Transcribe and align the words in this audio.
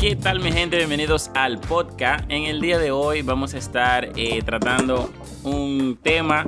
¿Qué 0.00 0.16
tal 0.16 0.40
mi 0.40 0.50
gente? 0.50 0.78
Bienvenidos 0.78 1.30
al 1.34 1.60
podcast. 1.60 2.24
En 2.30 2.44
el 2.44 2.62
día 2.62 2.78
de 2.78 2.90
hoy 2.90 3.20
vamos 3.20 3.52
a 3.52 3.58
estar 3.58 4.08
eh, 4.16 4.40
tratando 4.42 5.12
un 5.42 5.98
tema 6.02 6.46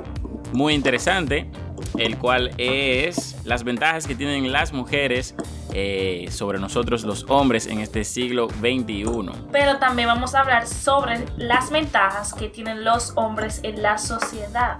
muy 0.53 0.73
interesante, 0.73 1.51
el 1.99 2.17
cual 2.17 2.49
es 2.57 3.37
las 3.45 3.63
ventajas 3.63 4.07
que 4.07 4.15
tienen 4.15 4.51
las 4.51 4.73
mujeres 4.73 5.35
eh, 5.71 6.29
sobre 6.31 6.57
nosotros 6.57 7.03
los 7.03 7.29
hombres 7.29 7.67
en 7.67 7.79
este 7.79 8.03
siglo 8.05 8.47
XXI. 8.49 9.05
Pero 9.51 9.77
también 9.77 10.07
vamos 10.07 10.33
a 10.33 10.39
hablar 10.39 10.65
sobre 10.65 11.23
las 11.37 11.69
ventajas 11.69 12.33
que 12.33 12.49
tienen 12.49 12.83
los 12.83 13.13
hombres 13.17 13.59
en 13.61 13.83
la 13.83 13.99
sociedad. 13.99 14.79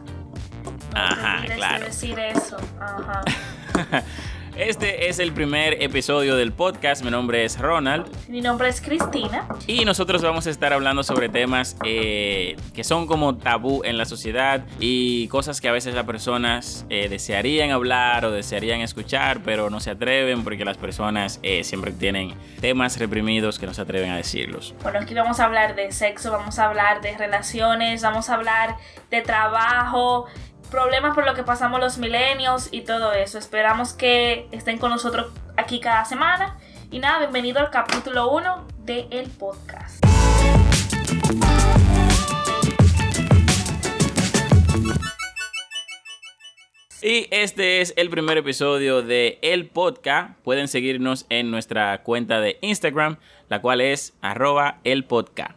No 0.96 1.00
Ajá, 1.00 1.46
claro. 1.46 1.86
decir 1.86 2.18
eso. 2.18 2.58
Ajá. 2.80 3.22
Este 4.56 5.10
es 5.10 5.18
el 5.18 5.34
primer 5.34 5.82
episodio 5.82 6.36
del 6.36 6.52
podcast. 6.52 7.04
Mi 7.04 7.10
nombre 7.10 7.44
es 7.44 7.60
Ronald 7.60 8.06
Mi 8.28 8.40
nombre 8.40 8.70
es 8.70 8.82
Cristina. 8.82 9.48
y 9.66 9.84
nosotros 9.84 10.22
vamos 10.22 10.46
a 10.46 10.52
estar 10.52 10.74
hablando 10.74 11.02
sobre 11.02 11.28
temas 11.28 11.76
eh, 11.84 12.56
que 12.76 12.84
son 12.84 13.08
como 13.08 13.36
tabú 13.36 13.82
en 13.84 13.98
la 13.98 14.06
sociedad 14.06 14.64
y 14.80 15.28
cosas 15.30 15.60
que 15.60 15.70
a 15.70 15.72
veces 15.72 15.96
las 15.96 16.06
personas 16.06 16.86
eh, 16.90 17.10
desearían 17.10 17.72
hablar 17.72 18.26
o 18.26 18.32
desearían 18.32 18.82
escuchar, 18.82 19.42
pero 19.44 19.72
no 19.72 19.80
se 19.80 19.90
atreven 19.90 20.44
porque 20.44 20.64
las 20.66 20.78
personas 20.78 21.40
eh, 21.42 21.64
siempre 21.64 21.92
tienen 21.92 22.36
temas 22.62 23.00
reprimidos 23.00 23.58
que 23.58 23.66
no 23.66 23.74
se 23.74 23.82
atreven 23.82 24.12
a 24.12 24.18
decirlos. 24.18 24.76
Bueno, 24.84 25.00
aquí 25.00 25.16
vamos 25.16 25.40
a 25.40 25.46
hablar 25.46 25.76
de 25.76 25.92
sexo, 25.92 26.32
vamos 26.32 26.60
a 26.60 26.66
hablar 26.68 27.02
de 27.02 27.18
relaciones, 27.18 28.04
vamos 28.04 28.30
a 28.30 28.36
hablar 28.36 28.78
de 29.10 29.22
trabajo, 29.22 30.28
problemas 30.74 31.14
por 31.14 31.24
lo 31.24 31.36
que 31.36 31.44
pasamos 31.44 31.80
los 31.80 32.00
milenios 32.00 32.70
y 32.72 32.82
todo 32.82 33.14
eso. 33.14 33.38
Esperamos 33.38 33.94
que 33.94 34.48
estén 34.52 34.80
con 34.80 34.90
nosotros 34.90 35.32
aquí 35.56 35.80
cada 35.80 36.04
semana. 36.04 36.58
Y 36.90 36.98
nada, 36.98 37.20
bienvenido 37.20 37.60
al 37.60 37.70
capítulo 37.70 38.32
1 38.32 38.68
del 38.80 39.30
podcast. 39.38 40.04
Y 47.04 47.28
este 47.30 47.82
es 47.82 47.94
el 47.96 48.10
primer 48.10 48.40
episodio 48.40 49.04
de 49.04 49.38
El 49.44 49.68
Podcast. 49.68 50.40
Pueden 50.40 50.68
seguirnos 50.68 51.28
en 51.30 51.52
nuestra 51.52 52.02
cuenta 52.02 52.40
de 52.40 52.58
Instagram, 52.62 53.18
la 53.48 53.62
cual 53.62 53.80
es 53.80 54.16
arroba 54.22 54.80
el 54.84 55.06
podcast. 55.06 55.52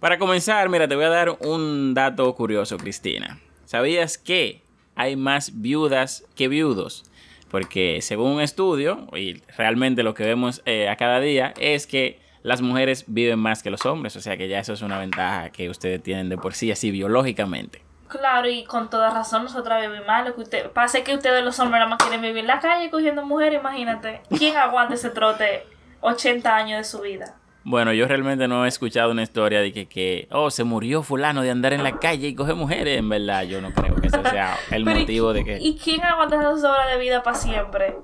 Para 0.00 0.18
comenzar, 0.18 0.68
mira, 0.70 0.88
te 0.88 0.96
voy 0.96 1.04
a 1.04 1.10
dar 1.10 1.36
un 1.40 1.94
dato 1.94 2.34
curioso, 2.34 2.78
Cristina. 2.78 3.38
¿Sabías 3.74 4.18
que 4.18 4.62
hay 4.94 5.16
más 5.16 5.60
viudas 5.60 6.24
que 6.36 6.46
viudos? 6.46 7.10
Porque 7.50 7.98
según 8.02 8.30
un 8.30 8.40
estudio, 8.40 9.08
y 9.16 9.42
realmente 9.58 10.04
lo 10.04 10.14
que 10.14 10.22
vemos 10.22 10.62
eh, 10.64 10.88
a 10.88 10.94
cada 10.94 11.18
día, 11.18 11.52
es 11.58 11.88
que 11.88 12.20
las 12.44 12.62
mujeres 12.62 13.02
viven 13.08 13.40
más 13.40 13.64
que 13.64 13.70
los 13.70 13.84
hombres. 13.84 14.14
O 14.14 14.20
sea 14.20 14.36
que 14.36 14.46
ya 14.46 14.60
eso 14.60 14.74
es 14.74 14.82
una 14.82 15.00
ventaja 15.00 15.50
que 15.50 15.68
ustedes 15.68 16.00
tienen 16.04 16.28
de 16.28 16.38
por 16.38 16.54
sí, 16.54 16.70
así 16.70 16.92
biológicamente. 16.92 17.82
Claro, 18.06 18.48
y 18.48 18.62
con 18.62 18.90
toda 18.90 19.10
razón 19.10 19.42
nosotros 19.42 19.76
vivimos 19.80 20.06
mal. 20.06 20.24
Lo 20.24 20.36
que 20.36 20.42
usted, 20.42 20.70
pasa 20.70 20.98
es 20.98 21.04
que 21.04 21.16
ustedes 21.16 21.44
los 21.44 21.58
hombres 21.58 21.80
nada 21.80 21.90
más 21.90 21.98
quieren 21.98 22.22
vivir 22.22 22.42
en 22.42 22.46
la 22.46 22.60
calle 22.60 22.90
cogiendo 22.90 23.26
mujeres, 23.26 23.58
imagínate. 23.58 24.20
¿Quién 24.38 24.56
aguanta 24.56 24.94
ese 24.94 25.10
trote 25.10 25.66
80 26.00 26.54
años 26.54 26.78
de 26.78 26.84
su 26.84 27.00
vida? 27.00 27.34
Bueno, 27.66 27.92
yo 27.94 28.06
realmente 28.06 28.46
no 28.46 28.64
he 28.66 28.68
escuchado 28.68 29.10
una 29.12 29.22
historia 29.22 29.60
de 29.60 29.72
que, 29.72 29.86
que, 29.86 30.28
oh, 30.30 30.50
se 30.50 30.64
murió 30.64 31.02
fulano 31.02 31.40
de 31.40 31.50
andar 31.50 31.72
en 31.72 31.82
la 31.82 31.98
calle 31.98 32.28
y 32.28 32.34
coger 32.34 32.54
mujeres. 32.54 32.98
En 32.98 33.08
verdad, 33.08 33.44
yo 33.44 33.60
no 33.62 33.70
creo 33.72 33.94
que 33.96 34.08
ese 34.08 34.22
sea 34.22 34.54
el 34.70 34.84
Pero, 34.84 34.98
¿y 34.98 35.00
motivo 35.02 35.32
de 35.32 35.44
que... 35.44 35.58
¿Y 35.60 35.78
quién 35.78 36.02
aguanta 36.04 36.36
esas 36.36 36.62
horas 36.62 36.88
de 36.90 36.98
vida 36.98 37.22
para 37.22 37.36
siempre? 37.36 37.96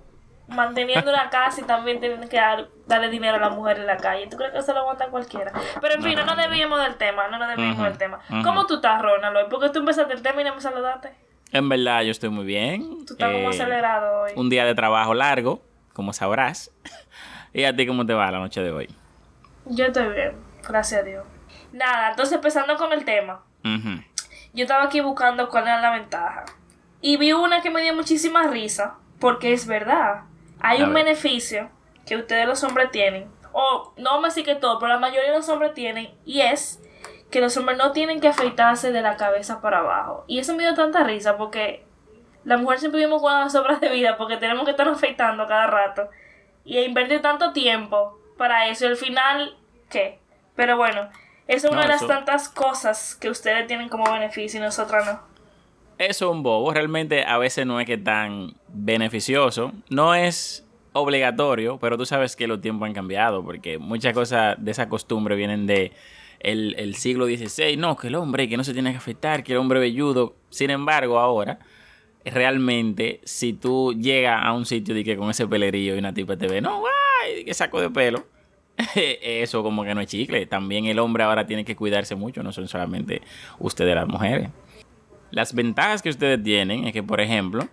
Manteniendo 0.48 1.10
una 1.12 1.28
casa 1.30 1.60
y 1.60 1.64
también 1.64 2.00
tienen 2.00 2.26
que 2.28 2.36
dar- 2.38 2.68
darle 2.86 3.10
dinero 3.10 3.36
a 3.36 3.38
la 3.40 3.50
mujer 3.50 3.78
en 3.78 3.86
la 3.86 3.98
calle. 3.98 4.26
¿Tú 4.28 4.36
crees 4.38 4.52
que 4.52 4.58
eso 4.58 4.72
lo 4.72 4.80
aguanta 4.80 5.08
cualquiera? 5.08 5.52
Pero 5.80 5.94
en 5.94 6.02
fin, 6.02 6.14
no, 6.16 6.24
nos 6.24 6.36
desviemos 6.38 6.82
del 6.82 6.96
tema, 6.96 7.28
no 7.28 7.38
nos 7.38 7.74
Ujú, 7.74 7.84
del 7.84 7.98
tema. 7.98 8.18
¿Cómo 8.42 8.66
tú 8.66 8.76
estás, 8.76 9.00
Ronald? 9.00 9.36
hoy? 9.36 9.44
Porque 9.50 9.68
tú 9.68 9.80
empezaste 9.80 10.14
el 10.14 10.22
tema 10.22 10.40
y 10.40 10.44
no 10.44 10.54
me 10.54 10.60
saludaste. 10.60 11.10
En 11.52 11.68
verdad, 11.68 12.02
yo 12.02 12.10
estoy 12.12 12.30
muy 12.30 12.44
bien. 12.46 13.04
Tú 13.06 13.12
estás 13.12 13.30
como 13.30 13.50
Eh, 13.50 13.54
acelerado 13.54 14.22
hoy. 14.22 14.32
Un 14.36 14.48
día 14.48 14.64
de 14.64 14.74
trabajo 14.74 15.12
largo, 15.14 15.62
como 15.92 16.12
sabrás. 16.12 16.72
¿Y 17.52 17.64
a 17.64 17.76
ti 17.76 17.86
cómo 17.86 18.06
te 18.06 18.14
va 18.14 18.30
la 18.30 18.38
noche 18.38 18.62
de 18.62 18.70
hoy? 18.72 18.88
Yo 19.70 19.86
estoy 19.86 20.08
bien, 20.12 20.36
gracias 20.68 21.00
a 21.00 21.04
Dios. 21.04 21.24
Nada, 21.72 22.10
entonces 22.10 22.34
empezando 22.34 22.76
con 22.76 22.92
el 22.92 23.04
tema. 23.04 23.42
Yo 24.52 24.64
estaba 24.64 24.82
aquí 24.84 25.00
buscando 25.00 25.48
cuál 25.48 25.64
era 25.64 25.80
la 25.80 25.92
ventaja. 25.92 26.44
Y 27.00 27.16
vi 27.16 27.32
una 27.32 27.62
que 27.62 27.70
me 27.70 27.80
dio 27.80 27.94
muchísima 27.94 28.48
risa, 28.48 28.96
porque 29.20 29.52
es 29.52 29.66
verdad. 29.66 30.22
Hay 30.60 30.82
A 30.82 30.84
un 30.84 30.92
ver. 30.92 31.04
beneficio 31.04 31.70
que 32.04 32.16
ustedes 32.16 32.46
los 32.46 32.64
hombres 32.64 32.90
tienen, 32.90 33.30
o 33.52 33.94
no 33.96 34.20
me 34.20 34.30
sé 34.32 34.42
que 34.42 34.56
todo, 34.56 34.78
pero 34.80 34.92
la 34.92 34.98
mayoría 34.98 35.30
de 35.30 35.36
los 35.36 35.48
hombres 35.48 35.72
tienen, 35.72 36.10
y 36.24 36.40
es 36.40 36.82
que 37.30 37.40
los 37.40 37.56
hombres 37.56 37.78
no 37.78 37.92
tienen 37.92 38.20
que 38.20 38.26
afeitarse 38.28 38.90
de 38.90 39.02
la 39.02 39.16
cabeza 39.16 39.60
para 39.60 39.78
abajo. 39.78 40.24
Y 40.26 40.40
eso 40.40 40.54
me 40.56 40.64
dio 40.64 40.74
tanta 40.74 41.04
risa, 41.04 41.36
porque 41.36 41.86
la 42.44 42.56
mujer 42.56 42.80
siempre 42.80 42.98
vivimos 42.98 43.22
con 43.22 43.32
las 43.32 43.54
obras 43.54 43.80
de 43.80 43.88
vida, 43.88 44.16
porque 44.16 44.36
tenemos 44.36 44.64
que 44.64 44.72
estar 44.72 44.88
afeitando 44.88 45.46
cada 45.46 45.68
rato. 45.68 46.08
Y 46.64 46.78
invertir 46.80 47.22
tanto 47.22 47.52
tiempo 47.52 48.18
para 48.36 48.66
eso, 48.66 48.84
y 48.84 48.88
al 48.88 48.96
final, 48.96 49.56
¿qué? 49.90 50.18
Pero 50.56 50.76
bueno, 50.76 51.08
es 51.46 51.64
No, 51.64 51.72
una 51.72 51.82
de 51.82 51.88
las 51.88 51.96
eso- 51.98 52.06
tantas 52.06 52.48
cosas 52.48 53.14
que 53.14 53.28
ustedes 53.28 53.66
tienen 53.66 53.88
como 53.88 54.10
beneficio 54.12 54.58
y 54.60 54.62
nosotras 54.62 55.04
no. 55.06 55.20
Eso 55.98 56.26
es 56.30 56.32
un 56.32 56.42
bobo. 56.42 56.72
Realmente 56.72 57.24
a 57.24 57.36
veces 57.36 57.66
no 57.66 57.78
es 57.78 57.86
que 57.86 57.98
tan 57.98 58.54
beneficioso. 58.68 59.72
No 59.90 60.14
es 60.14 60.66
obligatorio, 60.94 61.78
pero 61.78 61.98
tú 61.98 62.06
sabes 62.06 62.36
que 62.36 62.46
los 62.46 62.60
tiempos 62.60 62.86
han 62.86 62.94
cambiado 62.94 63.44
porque 63.44 63.76
muchas 63.78 64.14
cosas 64.14 64.56
de 64.58 64.70
esa 64.70 64.88
costumbre 64.88 65.36
vienen 65.36 65.66
de 65.66 65.92
el, 66.40 66.74
el 66.78 66.94
siglo 66.94 67.26
XVI. 67.26 67.76
No, 67.76 67.96
que 67.96 68.06
el 68.08 68.14
hombre 68.14 68.48
que 68.48 68.56
no 68.56 68.64
se 68.64 68.72
tiene 68.72 68.92
que 68.92 68.96
afeitar, 68.96 69.42
que 69.44 69.52
el 69.52 69.58
hombre 69.58 69.78
velludo. 69.78 70.36
Sin 70.48 70.70
embargo, 70.70 71.18
ahora, 71.20 71.58
realmente, 72.24 73.20
si 73.24 73.52
tú 73.52 73.92
llegas 73.92 74.40
a 74.42 74.52
un 74.52 74.66
sitio 74.66 74.96
y 74.96 75.04
que 75.04 75.16
con 75.16 75.30
ese 75.30 75.46
pelerillo 75.46 75.94
y 75.94 75.98
una 75.98 76.14
tipa 76.14 76.36
te 76.36 76.46
ve, 76.48 76.60
no, 76.60 76.80
guay, 76.80 77.44
que 77.44 77.54
saco 77.54 77.80
de 77.80 77.90
pelo. 77.90 78.24
Eso 78.94 79.62
como 79.62 79.84
que 79.84 79.94
no 79.94 80.00
es 80.00 80.08
chicle. 80.08 80.46
También 80.46 80.86
el 80.86 80.98
hombre 80.98 81.24
ahora 81.24 81.46
tiene 81.46 81.64
que 81.64 81.76
cuidarse 81.76 82.14
mucho, 82.14 82.42
no 82.42 82.52
son 82.52 82.68
solamente 82.68 83.22
ustedes 83.58 83.94
las 83.94 84.08
mujeres. 84.08 84.50
Las 85.30 85.54
ventajas 85.54 86.02
que 86.02 86.08
ustedes 86.08 86.42
tienen 86.42 86.86
es 86.86 86.92
que, 86.92 87.02
por 87.02 87.20
ejemplo, 87.20 87.68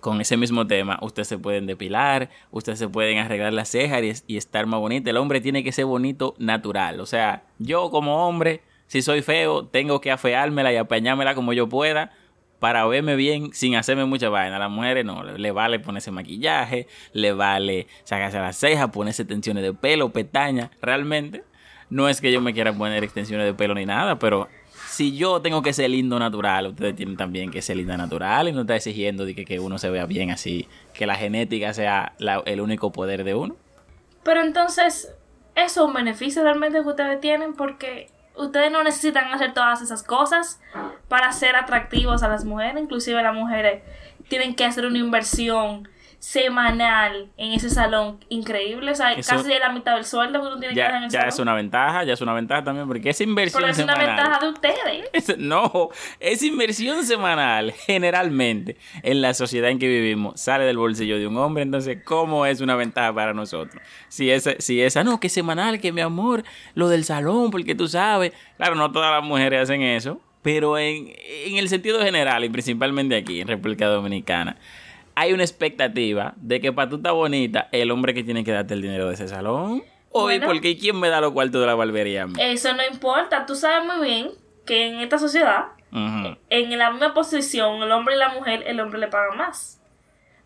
con 0.00 0.20
ese 0.20 0.36
mismo 0.36 0.66
tema, 0.66 0.98
ustedes 1.02 1.28
se 1.28 1.38
pueden 1.38 1.66
depilar, 1.66 2.30
ustedes 2.50 2.78
se 2.78 2.88
pueden 2.88 3.18
arreglar 3.18 3.52
las 3.52 3.68
cejas 3.68 4.24
y, 4.26 4.36
estar 4.36 4.66
más 4.66 4.80
bonito. 4.80 5.10
El 5.10 5.16
hombre 5.16 5.40
tiene 5.40 5.64
que 5.64 5.72
ser 5.72 5.86
bonito 5.86 6.34
natural. 6.38 7.00
O 7.00 7.06
sea, 7.06 7.42
yo 7.58 7.90
como 7.90 8.28
hombre, 8.28 8.62
si 8.86 9.02
soy 9.02 9.22
feo, 9.22 9.66
tengo 9.66 10.00
que 10.00 10.10
afeármela 10.10 10.72
y 10.72 10.76
apañármela 10.76 11.34
como 11.34 11.52
yo 11.52 11.68
pueda 11.68 12.12
para 12.60 12.86
verme 12.86 13.16
bien 13.16 13.52
sin 13.52 13.74
hacerme 13.74 14.04
mucha 14.04 14.28
vaina. 14.28 14.56
A 14.56 14.58
las 14.60 14.70
mujeres 14.70 15.04
no, 15.04 15.24
le, 15.24 15.38
le 15.38 15.50
vale 15.50 15.80
ponerse 15.80 16.12
maquillaje, 16.12 16.86
le 17.12 17.32
vale 17.32 17.88
sacarse 18.04 18.38
las 18.38 18.56
cejas, 18.56 18.90
ponerse 18.90 19.22
extensiones 19.22 19.64
de 19.64 19.72
pelo, 19.72 20.10
pestañas. 20.10 20.70
Realmente, 20.80 21.42
no 21.88 22.08
es 22.08 22.20
que 22.20 22.30
yo 22.30 22.40
me 22.40 22.54
quiera 22.54 22.72
poner 22.72 23.02
extensiones 23.02 23.46
de 23.46 23.54
pelo 23.54 23.74
ni 23.74 23.86
nada, 23.86 24.18
pero 24.18 24.48
si 24.90 25.16
yo 25.16 25.40
tengo 25.40 25.62
que 25.62 25.72
ser 25.72 25.90
lindo 25.90 26.18
natural, 26.18 26.66
ustedes 26.68 26.94
tienen 26.94 27.16
también 27.16 27.50
que 27.50 27.62
ser 27.62 27.76
linda 27.76 27.96
natural 27.96 28.48
y 28.48 28.52
no 28.52 28.60
está 28.60 28.76
exigiendo 28.76 29.24
de 29.24 29.34
que, 29.34 29.44
que 29.44 29.58
uno 29.58 29.78
se 29.78 29.88
vea 29.88 30.04
bien 30.04 30.30
así, 30.30 30.68
que 30.92 31.06
la 31.06 31.16
genética 31.16 31.72
sea 31.72 32.14
el 32.44 32.60
único 32.60 32.92
poder 32.92 33.24
de 33.24 33.34
uno. 33.34 33.56
Pero 34.22 34.42
entonces, 34.42 35.14
eso 35.54 35.82
es 35.82 35.88
un 35.88 35.94
beneficio 35.94 36.42
realmente 36.42 36.82
que 36.82 36.88
ustedes 36.88 37.20
tienen 37.20 37.54
porque 37.54 38.08
ustedes 38.40 38.70
no 38.72 38.82
necesitan 38.82 39.32
hacer 39.32 39.54
todas 39.54 39.82
esas 39.82 40.02
cosas 40.02 40.60
para 41.08 41.32
ser 41.32 41.56
atractivos 41.56 42.22
a 42.22 42.28
las 42.28 42.44
mujeres. 42.44 42.82
Inclusive 42.82 43.22
las 43.22 43.34
mujeres 43.34 43.82
tienen 44.28 44.54
que 44.54 44.64
hacer 44.64 44.86
una 44.86 44.98
inversión 44.98 45.88
semanal 46.20 47.28
en 47.36 47.52
ese 47.52 47.70
salón 47.70 48.18
increíble. 48.28 48.92
O 48.92 48.94
sea, 48.94 49.12
Eso- 49.14 49.36
casi 49.36 49.48
la 49.58 49.70
mitad 49.72 49.94
del 49.96 50.04
sueldo 50.04 50.40
que 50.40 50.46
uno 50.46 50.58
tiene 50.60 50.74
que 50.74 50.80
dar 50.80 50.94
en 50.94 51.00
Ya, 51.00 51.04
el 51.06 51.10
ya 51.10 51.18
salón. 51.20 51.28
es 51.34 51.38
una 51.40 51.54
ventaja, 51.54 52.04
ya 52.04 52.12
es 52.12 52.20
una 52.20 52.34
ventaja 52.34 52.62
también, 52.62 52.86
porque 52.86 53.10
esa 53.10 53.24
inversión 53.24 53.62
Pero 53.62 53.72
es 53.72 53.78
una 53.78 53.94
semanal... 53.94 54.16
ventaja 54.16 54.44
de 54.44 54.52
ustedes. 54.52 55.08
Es- 55.12 55.38
No, 55.38 55.88
esa 56.20 56.46
inversión 56.46 57.04
semanal 57.04 57.72
generalmente 57.72 58.76
en 59.02 59.22
la 59.22 59.34
sociedad 59.34 59.70
en 59.70 59.78
que 59.78 59.88
vivimos 59.88 60.40
sale 60.40 60.64
del 60.64 60.76
bolsillo 60.78 61.18
de 61.18 61.26
un 61.26 61.36
hombre, 61.38 61.62
entonces 61.62 61.98
¿cómo 62.04 62.46
es 62.46 62.60
una 62.60 62.76
ventaja 62.76 63.12
para 63.12 63.34
nosotros? 63.34 63.82
Si 64.08 64.30
esa, 64.30 64.52
si 64.58 64.80
esa 64.82 65.02
no, 65.04 65.18
que 65.20 65.28
semanal, 65.28 65.80
que 65.80 65.90
mi 65.92 66.00
amor, 66.00 66.44
lo 66.74 66.88
del 66.88 67.04
salón, 67.04 67.50
porque 67.50 67.74
tú 67.74 67.88
sabes, 67.88 68.32
claro, 68.56 68.74
no 68.74 68.92
todas 68.92 69.10
las 69.10 69.24
mujeres 69.24 69.62
hacen 69.62 69.82
eso, 69.82 70.20
pero 70.42 70.78
en, 70.78 71.12
en 71.46 71.56
el 71.56 71.68
sentido 71.68 72.00
general 72.02 72.44
y 72.44 72.48
principalmente 72.48 73.16
aquí 73.16 73.40
en 73.40 73.48
República 73.48 73.86
Dominicana, 73.86 74.56
hay 75.20 75.34
una 75.34 75.42
expectativa 75.42 76.32
de 76.36 76.60
que 76.60 76.72
para 76.72 76.88
tú 76.88 76.96
estar 76.96 77.12
bonita, 77.12 77.68
el 77.72 77.90
hombre 77.90 78.14
que 78.14 78.24
tiene 78.24 78.42
que 78.42 78.52
darte 78.52 78.72
el 78.72 78.80
dinero 78.80 79.06
de 79.08 79.14
ese 79.14 79.28
salón. 79.28 79.82
Oye, 80.12 80.38
Bueno. 80.38 80.46
porque 80.46 80.78
¿quién 80.78 80.98
me 80.98 81.10
da 81.10 81.20
los 81.20 81.32
cuartos 81.32 81.60
de 81.60 81.66
la 81.66 81.74
barbería? 81.74 82.26
Eso 82.38 82.72
no 82.74 82.82
importa. 82.90 83.44
Tú 83.44 83.54
sabes 83.54 83.86
muy 83.86 84.06
bien 84.08 84.30
que 84.64 84.86
en 84.86 85.00
esta 85.00 85.18
sociedad, 85.18 85.66
en 85.92 86.78
la 86.78 86.90
misma 86.90 87.12
posición, 87.12 87.82
el 87.82 87.92
hombre 87.92 88.14
y 88.14 88.18
la 88.18 88.30
mujer, 88.30 88.64
el 88.66 88.80
hombre 88.80 88.98
le 88.98 89.08
paga 89.08 89.34
más. 89.34 89.78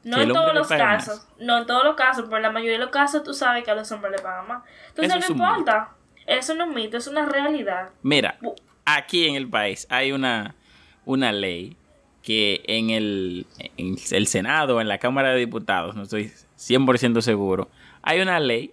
No 0.03 0.21
en 0.21 0.32
todos 0.32 0.53
los 0.53 0.69
más. 0.69 0.79
casos, 0.79 1.29
no 1.38 1.59
en 1.59 1.67
todos 1.67 1.85
los 1.85 1.94
casos, 1.94 2.25
pero 2.25 2.38
en 2.38 2.43
la 2.43 2.50
mayoría 2.50 2.73
de 2.73 2.79
los 2.85 2.91
casos 2.91 3.23
tú 3.23 3.32
sabes 3.32 3.62
que 3.62 3.70
a 3.70 3.77
los 3.77 3.91
hombres 3.93 4.11
le 4.17 4.19
pagan 4.19 4.49
más. 4.49 4.65
Entonces 4.88 5.15
Eso 5.25 5.35
no 5.35 5.44
importa. 5.55 5.91
Eso 6.27 6.55
no 6.56 6.65
es 6.65 6.69
un 6.70 6.75
mito, 6.75 6.97
es 6.97 7.06
una 7.06 7.27
realidad. 7.27 7.91
Mira, 8.03 8.38
aquí 8.85 9.29
en 9.29 9.37
el 9.37 9.49
país 9.49 9.87
hay 9.88 10.11
una, 10.11 10.56
una 11.05 11.31
ley 11.31 11.77
que 12.25 12.62
en 12.67 12.88
el, 12.88 13.47
en 13.76 13.97
el 14.11 14.26
Senado, 14.26 14.81
en 14.81 14.88
la 14.88 14.99
Cámara 14.99 15.32
de 15.32 15.38
Diputados, 15.38 15.94
no 15.94 16.05
estoy 16.05 16.32
100% 16.59 17.21
seguro, 17.21 17.69
hay 18.03 18.21
una 18.21 18.41
ley 18.41 18.73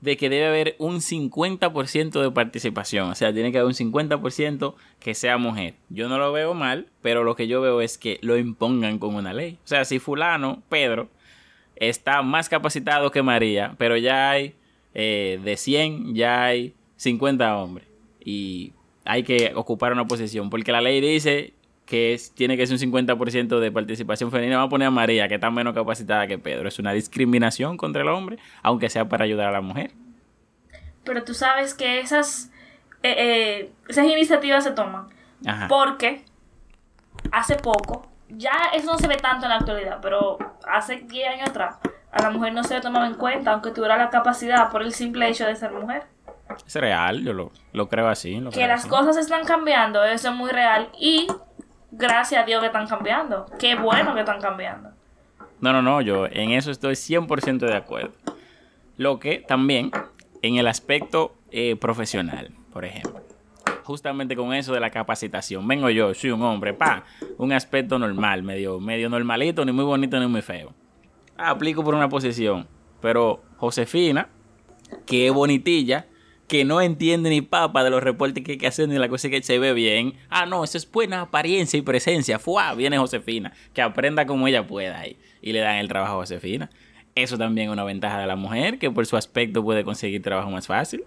de 0.00 0.16
que 0.16 0.28
debe 0.28 0.46
haber 0.46 0.76
un 0.78 0.96
50% 0.96 2.22
de 2.22 2.30
participación. 2.30 3.10
O 3.10 3.14
sea, 3.14 3.32
tiene 3.32 3.52
que 3.52 3.58
haber 3.58 3.68
un 3.68 3.92
50% 3.92 4.74
que 4.98 5.14
sea 5.14 5.38
mujer. 5.38 5.74
Yo 5.90 6.08
no 6.08 6.18
lo 6.18 6.32
veo 6.32 6.54
mal, 6.54 6.88
pero 7.02 7.22
lo 7.22 7.36
que 7.36 7.46
yo 7.46 7.60
veo 7.60 7.80
es 7.80 7.98
que 7.98 8.18
lo 8.20 8.36
impongan 8.36 8.98
con 8.98 9.14
una 9.14 9.32
ley. 9.32 9.58
O 9.64 9.68
sea, 9.68 9.84
si 9.84 10.00
fulano, 10.00 10.62
Pedro, 10.68 11.08
está 11.76 12.22
más 12.22 12.48
capacitado 12.48 13.12
que 13.12 13.22
María, 13.22 13.74
pero 13.78 13.96
ya 13.96 14.30
hay 14.30 14.54
eh, 14.94 15.40
de 15.42 15.56
100, 15.56 16.14
ya 16.14 16.44
hay 16.44 16.74
50 16.96 17.56
hombres. 17.56 17.86
Y 18.24 18.72
hay 19.04 19.22
que 19.22 19.52
ocupar 19.54 19.92
una 19.92 20.06
posición, 20.06 20.50
porque 20.50 20.72
la 20.72 20.80
ley 20.80 21.00
dice 21.00 21.54
que 21.86 22.14
es- 22.14 22.32
tiene 22.34 22.56
que 22.56 22.66
ser 22.66 22.74
un 22.74 22.78
50% 22.78 23.60
de 23.60 23.70
participación 23.72 24.30
femenina. 24.30 24.56
Vamos 24.56 24.68
a 24.68 24.70
poner 24.70 24.88
a 24.88 24.90
María, 24.90 25.28
que 25.28 25.34
está 25.34 25.50
menos 25.50 25.74
capacitada 25.74 26.26
que 26.26 26.38
Pedro. 26.38 26.68
Es 26.68 26.78
una 26.78 26.92
discriminación 26.92 27.76
contra 27.76 28.02
el 28.02 28.08
hombre, 28.08 28.38
aunque 28.62 28.88
sea 28.88 29.08
para 29.08 29.24
ayudar 29.24 29.48
a 29.48 29.52
la 29.52 29.60
mujer. 29.60 29.90
Pero 31.04 31.24
tú 31.24 31.34
sabes 31.34 31.74
que 31.74 31.98
esas, 32.00 32.50
eh, 33.02 33.14
eh, 33.18 33.72
esas 33.88 34.06
iniciativas 34.06 34.62
se 34.64 34.70
toman 34.70 35.08
Ajá. 35.44 35.66
porque 35.68 36.24
hace 37.32 37.56
poco, 37.56 38.06
ya 38.28 38.52
eso 38.74 38.86
no 38.92 38.98
se 38.98 39.08
ve 39.08 39.16
tanto 39.16 39.46
en 39.46 39.50
la 39.50 39.56
actualidad, 39.56 39.98
pero 40.00 40.38
hace 40.68 40.96
10 41.00 41.28
años 41.28 41.48
atrás, 41.50 41.76
a 42.12 42.22
la 42.22 42.30
mujer 42.30 42.52
no 42.52 42.62
se 42.62 42.74
le 42.74 42.80
tomaba 42.80 43.06
en 43.06 43.14
cuenta, 43.14 43.52
aunque 43.52 43.70
tuviera 43.72 43.96
la 43.96 44.10
capacidad 44.10 44.70
por 44.70 44.82
el 44.82 44.92
simple 44.92 45.28
hecho 45.28 45.46
de 45.46 45.56
ser 45.56 45.72
mujer. 45.72 46.04
Es 46.66 46.74
real, 46.74 47.22
yo 47.24 47.32
lo, 47.32 47.50
lo 47.72 47.88
creo 47.88 48.08
así. 48.08 48.38
lo 48.38 48.50
Que 48.50 48.56
creo 48.56 48.68
las 48.68 48.80
así. 48.82 48.88
cosas 48.90 49.16
están 49.16 49.44
cambiando, 49.44 50.04
eso 50.04 50.28
es 50.30 50.34
muy 50.34 50.50
real 50.50 50.90
y 50.98 51.26
gracias 51.92 52.42
a 52.42 52.46
Dios 52.46 52.60
que 52.60 52.66
están 52.66 52.88
cambiando. 52.88 53.46
Qué 53.58 53.76
bueno 53.76 54.14
que 54.14 54.20
están 54.20 54.40
cambiando. 54.40 54.90
No, 55.60 55.72
no, 55.72 55.80
no, 55.80 56.00
yo 56.00 56.26
en 56.26 56.50
eso 56.50 56.72
estoy 56.72 56.94
100% 56.94 57.58
de 57.58 57.76
acuerdo. 57.76 58.12
Lo 58.96 59.20
que 59.20 59.38
también 59.38 59.92
en 60.42 60.56
el 60.56 60.66
aspecto 60.66 61.34
eh, 61.50 61.76
profesional, 61.76 62.50
por 62.72 62.84
ejemplo. 62.84 63.22
Justamente 63.84 64.36
con 64.36 64.52
eso 64.54 64.72
de 64.72 64.80
la 64.80 64.90
capacitación. 64.90 65.66
Vengo 65.66 65.90
yo, 65.90 66.14
soy 66.14 66.30
un 66.30 66.42
hombre, 66.42 66.72
pa, 66.72 67.04
un 67.38 67.52
aspecto 67.52 67.98
normal, 67.98 68.42
medio, 68.42 68.80
medio 68.80 69.08
normalito, 69.08 69.64
ni 69.64 69.72
muy 69.72 69.84
bonito 69.84 70.18
ni 70.18 70.26
muy 70.26 70.42
feo. 70.42 70.72
Aplico 71.36 71.82
por 71.84 71.94
una 71.94 72.08
posición. 72.08 72.66
Pero 73.00 73.42
Josefina, 73.56 74.28
que 75.06 75.30
bonitilla, 75.30 76.06
que 76.52 76.66
no 76.66 76.82
entiende 76.82 77.30
ni 77.30 77.40
papa 77.40 77.82
de 77.82 77.88
los 77.88 78.02
reportes 78.02 78.44
que 78.44 78.52
hay 78.52 78.58
que 78.58 78.66
hacer 78.66 78.86
ni 78.86 78.98
la 78.98 79.08
cosa 79.08 79.30
que 79.30 79.42
se 79.42 79.58
ve 79.58 79.72
bien. 79.72 80.18
Ah, 80.28 80.44
no, 80.44 80.64
eso 80.64 80.76
es 80.76 80.92
buena 80.92 81.22
apariencia 81.22 81.78
y 81.78 81.80
presencia. 81.80 82.38
Fuá, 82.38 82.74
viene 82.74 82.98
Josefina, 82.98 83.54
que 83.72 83.80
aprenda 83.80 84.26
como 84.26 84.46
ella 84.46 84.66
pueda 84.66 84.98
ahí. 84.98 85.16
Y 85.40 85.54
le 85.54 85.60
dan 85.60 85.76
el 85.76 85.88
trabajo 85.88 86.12
a 86.12 86.16
Josefina. 86.16 86.68
Eso 87.14 87.38
también 87.38 87.68
es 87.68 87.72
una 87.72 87.84
ventaja 87.84 88.18
de 88.18 88.26
la 88.26 88.36
mujer, 88.36 88.78
que 88.78 88.90
por 88.90 89.06
su 89.06 89.16
aspecto 89.16 89.64
puede 89.64 89.82
conseguir 89.82 90.22
trabajo 90.22 90.50
más 90.50 90.66
fácil. 90.66 91.04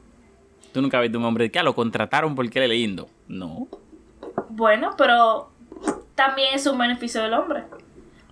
Tú 0.74 0.82
nunca 0.82 0.98
has 0.98 1.04
visto 1.04 1.20
un 1.20 1.26
hombre 1.26 1.52
que 1.52 1.60
ah, 1.60 1.64
lo 1.64 1.76
contrataron 1.76 2.34
porque 2.34 2.64
es 2.64 2.68
lindo. 2.68 3.08
No. 3.28 3.68
Bueno, 4.50 4.96
pero 4.98 5.52
también 6.16 6.56
es 6.56 6.66
un 6.66 6.80
beneficio 6.80 7.22
del 7.22 7.36
hombre. 7.36 7.66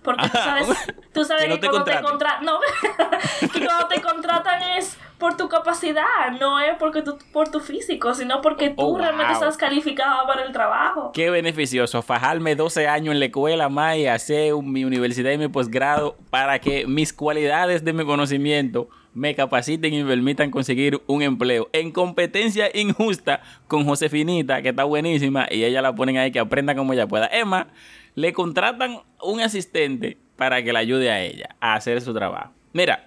Porque 0.02 0.28
tú 0.30 0.36
sabes, 0.36 0.68
tú 1.14 1.24
sabes 1.24 1.44
Que 1.44 1.48
no 1.48 1.60
te 1.60 1.68
cuando 1.68 1.84
te 1.84 2.00
contratan, 2.02 2.44
no, 2.44 2.58
que 3.52 3.64
cuando 3.64 3.86
te 3.86 4.02
contratan 4.02 4.62
es 4.76 4.98
por 5.24 5.38
tu 5.38 5.48
capacidad, 5.48 6.04
no 6.38 6.60
es 6.60 6.76
porque 6.78 7.00
tú, 7.00 7.16
por 7.32 7.50
tu 7.50 7.58
físico, 7.58 8.12
sino 8.12 8.42
porque 8.42 8.68
tú 8.68 8.94
Oh, 8.94 8.98
realmente 8.98 9.32
wow. 9.32 9.40
estás 9.40 9.56
calificado 9.56 10.26
para 10.26 10.44
el 10.44 10.52
trabajo. 10.52 11.12
Qué 11.14 11.30
beneficioso 11.30 12.02
fajarme 12.02 12.54
12 12.54 12.86
años 12.86 13.14
en 13.14 13.20
la 13.20 13.24
escuela 13.24 13.70
más 13.70 13.96
y 13.96 14.06
hacer 14.06 14.52
mi 14.62 14.84
universidad 14.84 15.30
y 15.32 15.38
mi 15.38 15.48
posgrado 15.48 16.18
para 16.28 16.58
que 16.58 16.86
mis 16.86 17.14
cualidades 17.14 17.82
de 17.86 17.94
mi 17.94 18.04
conocimiento 18.04 18.90
me 19.14 19.34
capaciten 19.34 19.94
y 19.94 20.02
me 20.02 20.10
permitan 20.10 20.50
conseguir 20.50 21.00
un 21.06 21.22
empleo 21.22 21.70
en 21.72 21.90
competencia 21.90 22.68
injusta 22.74 23.40
con 23.66 23.86
Josefinita, 23.86 24.60
que 24.60 24.68
está 24.68 24.84
buenísima, 24.84 25.46
y 25.50 25.64
ella 25.64 25.80
la 25.80 25.94
ponen 25.94 26.18
ahí 26.18 26.32
que 26.32 26.38
aprenda 26.38 26.74
como 26.74 26.92
ella 26.92 27.06
pueda. 27.06 27.30
Emma, 27.32 27.68
le 28.14 28.34
contratan 28.34 28.98
un 29.22 29.40
asistente 29.40 30.18
para 30.36 30.62
que 30.62 30.74
la 30.74 30.80
ayude 30.80 31.10
a 31.10 31.22
ella 31.22 31.56
a 31.60 31.76
hacer 31.76 32.02
su 32.02 32.12
trabajo. 32.12 32.52
Mira, 32.74 33.06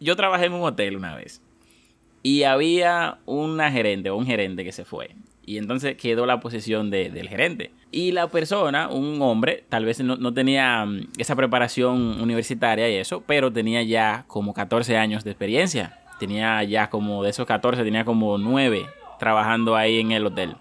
yo 0.00 0.16
trabajé 0.16 0.46
en 0.46 0.52
un 0.54 0.62
hotel 0.64 0.96
una 0.96 1.14
vez 1.14 1.40
y 2.22 2.42
había 2.42 3.18
una 3.26 3.70
gerente 3.70 4.10
o 4.10 4.16
un 4.16 4.26
gerente 4.26 4.64
que 4.64 4.72
se 4.72 4.84
fue. 4.84 5.10
Y 5.46 5.56
entonces 5.58 5.96
quedó 5.96 6.26
la 6.26 6.38
posición 6.38 6.90
de- 6.90 7.10
del 7.10 7.28
gerente. 7.28 7.72
Y 7.90 8.12
la 8.12 8.28
persona, 8.28 8.88
un 8.88 9.20
hombre, 9.22 9.64
tal 9.68 9.84
vez 9.84 9.98
no, 10.00 10.16
no 10.16 10.32
tenía 10.32 10.84
mm, 10.84 11.08
esa 11.18 11.34
preparación 11.34 12.20
universitaria 12.20 12.88
y 12.90 12.96
eso, 12.96 13.22
pero 13.26 13.52
tenía 13.52 13.82
ya 13.82 14.24
como 14.28 14.52
14 14.54 14.96
años 14.96 15.24
de 15.24 15.30
experiencia. 15.30 15.98
Tenía 16.20 16.62
ya 16.64 16.90
como 16.90 17.24
de 17.24 17.30
esos 17.30 17.46
14, 17.46 17.82
tenía 17.82 18.04
como 18.04 18.36
9 18.38 18.86
trabajando 19.18 19.74
ahí 19.76 19.98
en 20.00 20.12
el 20.12 20.26
hotel. 20.26 20.56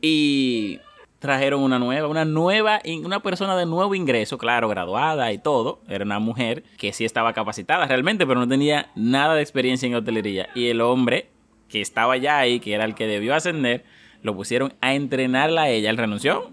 Y 0.00 0.80
trajeron 1.18 1.62
una 1.62 1.78
nueva, 1.78 2.08
una 2.08 2.24
nueva, 2.24 2.80
una 3.02 3.20
persona 3.20 3.56
de 3.56 3.66
nuevo 3.66 3.94
ingreso, 3.94 4.38
claro, 4.38 4.68
graduada 4.68 5.32
y 5.32 5.38
todo. 5.38 5.80
Era 5.88 6.04
una 6.04 6.18
mujer 6.18 6.62
que 6.76 6.92
sí 6.92 7.04
estaba 7.04 7.32
capacitada 7.32 7.86
realmente, 7.86 8.26
pero 8.26 8.40
no 8.40 8.48
tenía 8.48 8.90
nada 8.94 9.34
de 9.34 9.42
experiencia 9.42 9.86
en 9.86 9.94
hotelería. 9.94 10.48
Y 10.54 10.68
el 10.68 10.80
hombre 10.80 11.30
que 11.68 11.80
estaba 11.80 12.16
ya 12.16 12.38
ahí, 12.38 12.60
que 12.60 12.74
era 12.74 12.84
el 12.84 12.94
que 12.94 13.06
debió 13.06 13.34
ascender, 13.34 13.84
lo 14.22 14.34
pusieron 14.34 14.74
a 14.80 14.94
entrenarla 14.94 15.62
a 15.62 15.68
ella. 15.68 15.90
Él 15.90 15.96
renunció. 15.96 16.50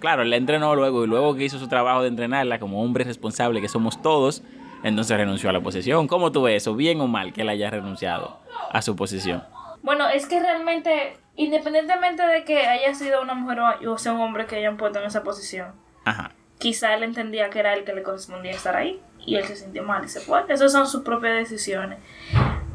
Claro, 0.00 0.22
él 0.22 0.30
la 0.30 0.36
entrenó 0.36 0.74
luego 0.74 1.04
y 1.04 1.06
luego 1.06 1.34
que 1.34 1.44
hizo 1.44 1.58
su 1.58 1.68
trabajo 1.68 2.02
de 2.02 2.08
entrenarla 2.08 2.58
como 2.58 2.82
hombre 2.82 3.04
responsable 3.04 3.60
que 3.60 3.68
somos 3.68 4.00
todos, 4.00 4.42
entonces 4.82 5.14
renunció 5.16 5.50
a 5.50 5.52
la 5.52 5.60
posición. 5.60 6.08
¿Cómo 6.08 6.32
tú 6.32 6.42
ves 6.42 6.62
eso? 6.62 6.74
¿Bien 6.74 7.00
o 7.02 7.06
mal 7.06 7.34
que 7.34 7.42
él 7.42 7.50
haya 7.50 7.68
renunciado 7.68 8.38
a 8.72 8.80
su 8.80 8.96
posición? 8.96 9.42
Bueno, 9.82 10.08
es 10.08 10.26
que 10.26 10.40
realmente, 10.40 11.16
independientemente 11.36 12.26
de 12.26 12.44
que 12.44 12.66
haya 12.66 12.94
sido 12.94 13.22
una 13.22 13.34
mujer 13.34 13.60
o 13.60 13.98
sea 13.98 14.12
un 14.12 14.20
hombre 14.20 14.46
que 14.46 14.56
hayan 14.56 14.76
puesto 14.76 15.00
en 15.00 15.06
esa 15.06 15.22
posición, 15.22 15.72
Ajá. 16.04 16.32
quizá 16.58 16.94
él 16.94 17.02
entendía 17.02 17.50
que 17.50 17.60
era 17.60 17.74
el 17.74 17.84
que 17.84 17.94
le 17.94 18.02
correspondía 18.02 18.52
estar 18.52 18.76
ahí 18.76 19.02
y 19.18 19.36
él 19.36 19.44
se 19.44 19.56
sintió 19.56 19.82
mal 19.82 20.04
y 20.04 20.08
se 20.08 20.20
fue. 20.20 20.44
Esas 20.48 20.72
son 20.72 20.86
sus 20.86 21.02
propias 21.02 21.34
decisiones. 21.34 21.98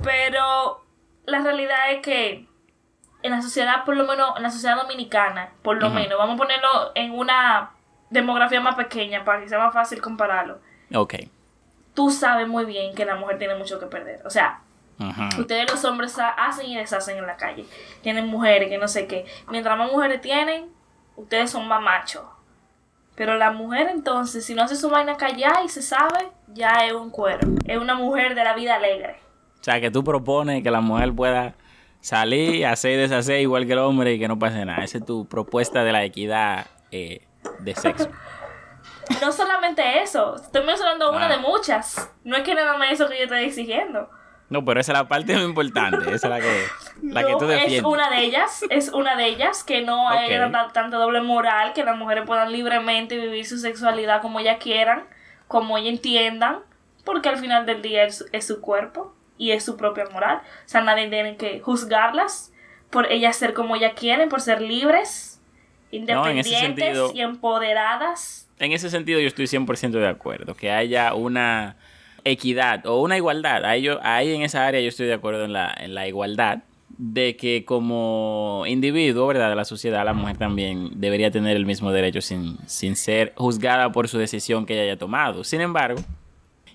Pero 0.03 0.83
la 1.25 1.39
realidad 1.41 1.91
es 1.91 2.01
que 2.01 2.47
en 3.23 3.31
la 3.31 3.41
sociedad, 3.41 3.83
por 3.85 3.95
lo 3.97 4.05
menos, 4.05 4.37
en 4.37 4.43
la 4.43 4.51
sociedad 4.51 4.77
dominicana, 4.77 5.49
por 5.63 5.81
lo 5.81 5.89
menos, 5.89 6.17
vamos 6.17 6.35
a 6.35 6.37
ponerlo 6.37 6.91
en 6.93 7.11
una 7.11 7.71
demografía 8.11 8.61
más 8.61 8.75
pequeña 8.75 9.25
para 9.25 9.41
que 9.41 9.49
sea 9.49 9.57
más 9.57 9.73
fácil 9.73 10.01
compararlo. 10.01 10.59
Ok. 10.93 11.15
Tú 11.95 12.11
sabes 12.11 12.47
muy 12.47 12.65
bien 12.65 12.93
que 12.93 13.05
la 13.05 13.15
mujer 13.15 13.39
tiene 13.39 13.55
mucho 13.55 13.79
que 13.79 13.87
perder. 13.87 14.21
O 14.25 14.29
sea, 14.29 14.61
Ajá. 14.99 15.29
Ustedes 15.39 15.69
los 15.71 15.83
hombres 15.85 16.17
ha- 16.19 16.29
hacen 16.29 16.67
y 16.67 16.75
deshacen 16.77 17.17
en 17.17 17.27
la 17.27 17.35
calle. 17.37 17.65
Tienen 18.01 18.27
mujeres 18.27 18.69
que 18.69 18.77
no 18.77 18.87
sé 18.87 19.07
qué. 19.07 19.25
Mientras 19.49 19.77
más 19.77 19.91
mujeres 19.91 20.21
tienen, 20.21 20.69
ustedes 21.15 21.51
son 21.51 21.67
más 21.67 21.81
machos. 21.81 22.23
Pero 23.15 23.35
la 23.37 23.51
mujer 23.51 23.87
entonces, 23.89 24.45
si 24.45 24.53
no 24.55 24.63
hace 24.63 24.75
su 24.75 24.89
vaina 24.89 25.15
callada 25.17 25.63
y 25.63 25.69
se 25.69 25.81
sabe, 25.81 26.29
ya 26.47 26.85
es 26.85 26.93
un 26.93 27.09
cuero. 27.09 27.47
Es 27.65 27.77
una 27.77 27.95
mujer 27.95 28.35
de 28.35 28.43
la 28.43 28.53
vida 28.53 28.75
alegre. 28.75 29.17
O 29.59 29.63
sea, 29.63 29.79
que 29.81 29.89
tú 29.91 30.03
propones 30.03 30.61
que 30.63 30.69
la 30.71 30.81
mujer 30.81 31.13
pueda 31.13 31.55
salir, 32.01 32.65
hacer 32.65 32.91
y 32.91 32.95
deshacer 32.97 33.39
igual 33.39 33.65
que 33.65 33.73
el 33.73 33.79
hombre 33.79 34.13
y 34.13 34.19
que 34.19 34.27
no 34.27 34.37
pase 34.37 34.63
nada. 34.65 34.83
Esa 34.83 34.99
es 34.99 35.05
tu 35.05 35.25
propuesta 35.27 35.83
de 35.83 35.91
la 35.91 36.03
equidad 36.03 36.67
eh, 36.91 37.25
de 37.59 37.75
sexo. 37.75 38.09
No 39.21 39.31
solamente 39.31 40.01
eso, 40.01 40.35
estoy 40.35 40.63
mencionando 40.65 41.11
una 41.11 41.27
Ah. 41.27 41.29
de 41.29 41.37
muchas. 41.37 42.11
No 42.23 42.35
es 42.35 42.41
que 42.43 42.55
nada 42.55 42.75
más 42.77 42.91
eso 42.91 43.07
que 43.07 43.17
yo 43.19 43.25
estoy 43.25 43.43
exigiendo. 43.43 44.09
No, 44.49 44.63
pero 44.63 44.79
esa 44.79 44.91
es 44.91 44.97
la 44.99 45.07
parte 45.07 45.35
muy 45.35 45.43
importante. 45.45 45.97
Esa 46.13 46.27
es 46.27 46.29
la 46.29 46.39
que, 46.39 46.63
la 47.03 47.23
que 47.25 47.31
tú 47.33 47.45
es 47.45 47.49
defiendes. 47.61 47.83
una 47.83 48.09
de 48.11 48.19
ellas, 48.23 48.61
es 48.69 48.89
una 48.89 49.15
de 49.15 49.25
ellas, 49.27 49.63
que 49.63 49.81
no 49.81 50.07
hay 50.09 50.37
Ok. 50.39 50.51
tanta, 50.71 50.97
doble 50.97 51.21
moral, 51.21 51.73
que 51.73 51.83
las 51.83 51.97
mujeres 51.97 52.25
puedan 52.27 52.51
libremente 52.51 53.17
vivir 53.17 53.45
su 53.45 53.57
sexualidad 53.57 54.21
como 54.21 54.39
ellas 54.39 54.57
quieran, 54.61 55.03
como 55.47 55.77
ellas 55.77 55.93
entiendan, 55.95 56.59
porque 57.03 57.29
al 57.29 57.37
final 57.37 57.65
del 57.65 57.81
día 57.81 58.03
es, 58.03 58.25
es 58.31 58.45
su 58.45 58.61
cuerpo 58.61 59.15
y 59.37 59.51
es 59.51 59.63
su 59.65 59.77
propia 59.77 60.05
moral. 60.11 60.37
O 60.43 60.67
sea, 60.69 60.81
nadie 60.81 61.07
tiene 61.09 61.37
que 61.37 61.59
juzgarlas 61.59 62.51
por 62.91 63.11
ellas 63.11 63.35
ser 63.35 63.53
como 63.55 63.75
ellas 63.75 63.93
quieren, 63.95 64.29
por 64.29 64.41
ser 64.41 64.61
libres, 64.61 65.41
independientes 65.91 66.59
sentido- 66.59 67.11
y 67.13 67.21
empoderadas. 67.21 68.47
En 68.59 68.71
ese 68.71 68.89
sentido 68.89 69.19
yo 69.19 69.27
estoy 69.27 69.47
100% 69.47 69.91
de 69.99 70.07
acuerdo. 70.07 70.55
Que 70.55 70.71
haya 70.71 71.13
una 71.13 71.75
equidad 72.25 72.85
o 72.85 73.01
una 73.01 73.15
igualdad. 73.15 73.63
Ahí, 73.63 73.87
ahí 74.01 74.33
en 74.33 74.41
esa 74.41 74.67
área 74.67 74.81
yo 74.81 74.89
estoy 74.89 75.05
de 75.05 75.13
acuerdo 75.13 75.45
en 75.45 75.53
la, 75.53 75.73
en 75.77 75.95
la 75.95 76.07
igualdad. 76.07 76.63
De 76.97 77.35
que 77.35 77.65
como 77.65 78.63
individuo, 78.67 79.27
¿verdad? 79.27 79.49
De 79.49 79.55
la 79.55 79.65
sociedad, 79.65 80.05
la 80.05 80.13
mujer 80.13 80.37
también 80.37 80.91
debería 80.95 81.29
tener 81.29 81.57
el 81.57 81.65
mismo 81.65 81.91
derecho 81.91 82.21
sin, 82.21 82.57
sin 82.67 82.95
ser 82.95 83.33
juzgada 83.35 83.91
por 83.91 84.07
su 84.07 84.17
decisión 84.17 84.65
que 84.65 84.73
ella 84.73 84.83
haya 84.83 84.97
tomado. 84.97 85.43
Sin 85.43 85.59
embargo, 85.59 86.01